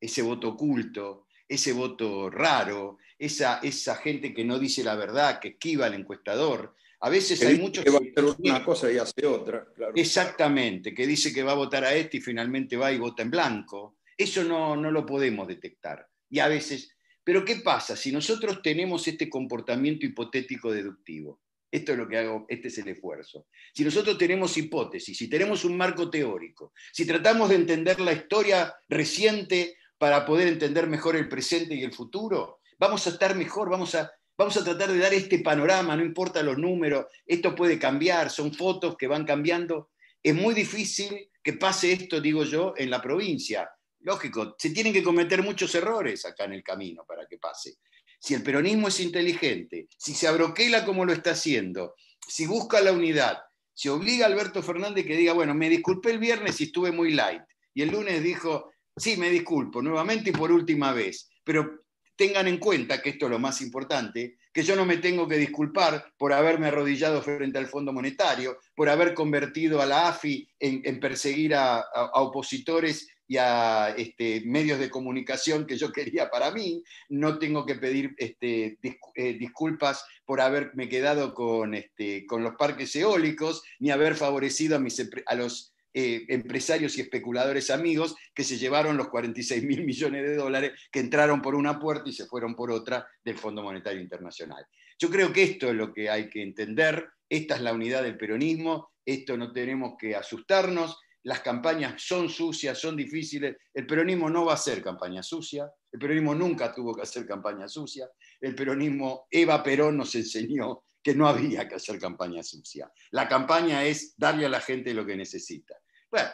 [0.00, 5.48] Ese voto oculto, ese voto raro, esa, esa gente que no dice la verdad, que
[5.48, 7.84] esquiva al encuestador, A veces hay muchos...
[7.84, 9.66] Que va a hacer una cosa y hace otra.
[9.94, 13.30] Exactamente, que dice que va a votar a este y finalmente va y vota en
[13.30, 13.98] blanco.
[14.16, 16.08] Eso no, no lo podemos detectar.
[16.30, 16.96] Y a veces...
[17.24, 21.40] Pero ¿qué pasa si nosotros tenemos este comportamiento hipotético deductivo?
[21.70, 23.46] Esto es lo que hago, este es el esfuerzo.
[23.72, 28.74] Si nosotros tenemos hipótesis, si tenemos un marco teórico, si tratamos de entender la historia
[28.88, 33.94] reciente para poder entender mejor el presente y el futuro, vamos a estar mejor, vamos
[33.94, 38.30] a Vamos a tratar de dar este panorama, no importa los números, esto puede cambiar,
[38.30, 39.90] son fotos que van cambiando.
[40.20, 43.70] Es muy difícil que pase esto, digo yo, en la provincia.
[44.04, 47.78] Lógico, se tienen que cometer muchos errores acá en el camino para que pase.
[48.18, 51.94] Si el peronismo es inteligente, si se abroquela como lo está haciendo,
[52.26, 53.38] si busca la unidad,
[53.72, 57.12] si obliga a Alberto Fernández que diga, bueno, me disculpé el viernes y estuve muy
[57.12, 61.84] light, y el lunes dijo, sí, me disculpo nuevamente y por última vez, pero
[62.16, 65.36] tengan en cuenta que esto es lo más importante, que yo no me tengo que
[65.36, 71.00] disculpar por haberme arrodillado frente al Fondo Monetario, por haber convertido a la AFI en,
[71.00, 77.38] perseguir a, opositores y a este, medios de comunicación que yo quería para mí, no
[77.38, 78.78] tengo que pedir este,
[79.14, 84.78] eh, disculpas por haberme quedado con, este, con los parques eólicos, ni haber favorecido a,
[84.78, 90.24] mis, a los eh, empresarios y especuladores amigos que se llevaron los 46 mil millones
[90.24, 94.00] de dólares que entraron por una puerta y se fueron por otra del Fondo Monetario
[94.00, 94.66] Internacional.
[94.98, 98.16] Yo creo que esto es lo que hay que entender, esta es la unidad del
[98.16, 104.44] peronismo, esto no tenemos que asustarnos, las campañas son sucias, son difíciles, el peronismo no
[104.44, 108.08] va a hacer campaña sucia, el peronismo nunca tuvo que hacer campaña sucia,
[108.40, 112.90] el peronismo, Eva Perón nos enseñó que no había que hacer campaña sucia.
[113.10, 115.76] La campaña es darle a la gente lo que necesita.
[116.10, 116.28] Bueno,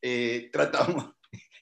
[0.00, 1.14] eh, tratamos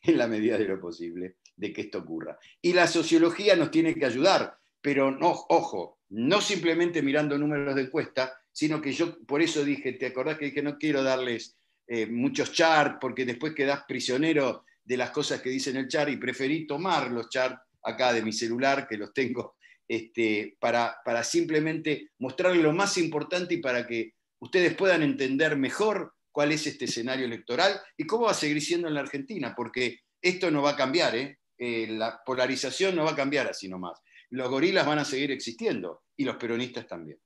[0.02, 2.38] en la medida de lo posible de que esto ocurra.
[2.60, 7.82] Y la sociología nos tiene que ayudar, pero no, ojo, no simplemente mirando números de
[7.82, 11.56] encuesta, sino que yo por eso dije, ¿te acordás que dije no quiero darles
[11.86, 16.16] eh, muchos charts porque después quedás prisionero de las cosas que dicen el chart y
[16.16, 19.56] preferí tomar los charts acá de mi celular, que los tengo,
[19.88, 26.14] este, para, para simplemente mostrarles lo más importante y para que ustedes puedan entender mejor
[26.30, 30.00] cuál es este escenario electoral y cómo va a seguir siendo en la Argentina, porque
[30.20, 31.38] esto no va a cambiar, ¿eh?
[31.58, 34.00] Eh, la polarización no va a cambiar así nomás.
[34.30, 37.18] Los gorilas van a seguir existiendo y los peronistas también.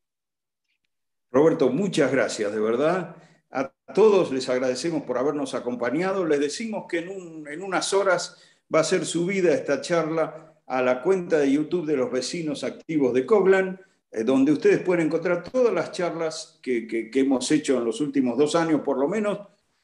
[1.30, 3.16] Roberto, muchas gracias, de verdad.
[3.50, 6.24] A todos les agradecemos por habernos acompañado.
[6.24, 8.42] Les decimos que en, en unas horas
[8.74, 13.14] va a ser subida esta charla a la cuenta de YouTube de los vecinos activos
[13.14, 13.80] de Coglan
[14.16, 18.54] eh, donde ustedes pueden encontrar todas las charlas que, hemos hecho en los últimos dos
[18.54, 19.40] años por lo menos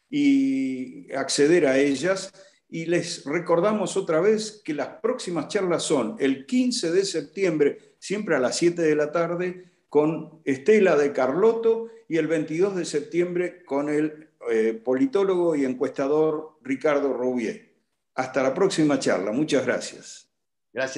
[0.08, 2.32] y acceder a ellas.
[2.68, 8.34] Y les recordamos otra vez que las próximas charlas son el 15 de septiembre, siempre
[8.34, 13.62] a las 7 de la tarde, con Estela de Carlotto y el 22 de septiembre
[13.62, 17.74] con el eh, politólogo y encuestador Ricardo Roubier.
[18.14, 19.32] Hasta la próxima charla.
[19.32, 20.31] Muchas gracias.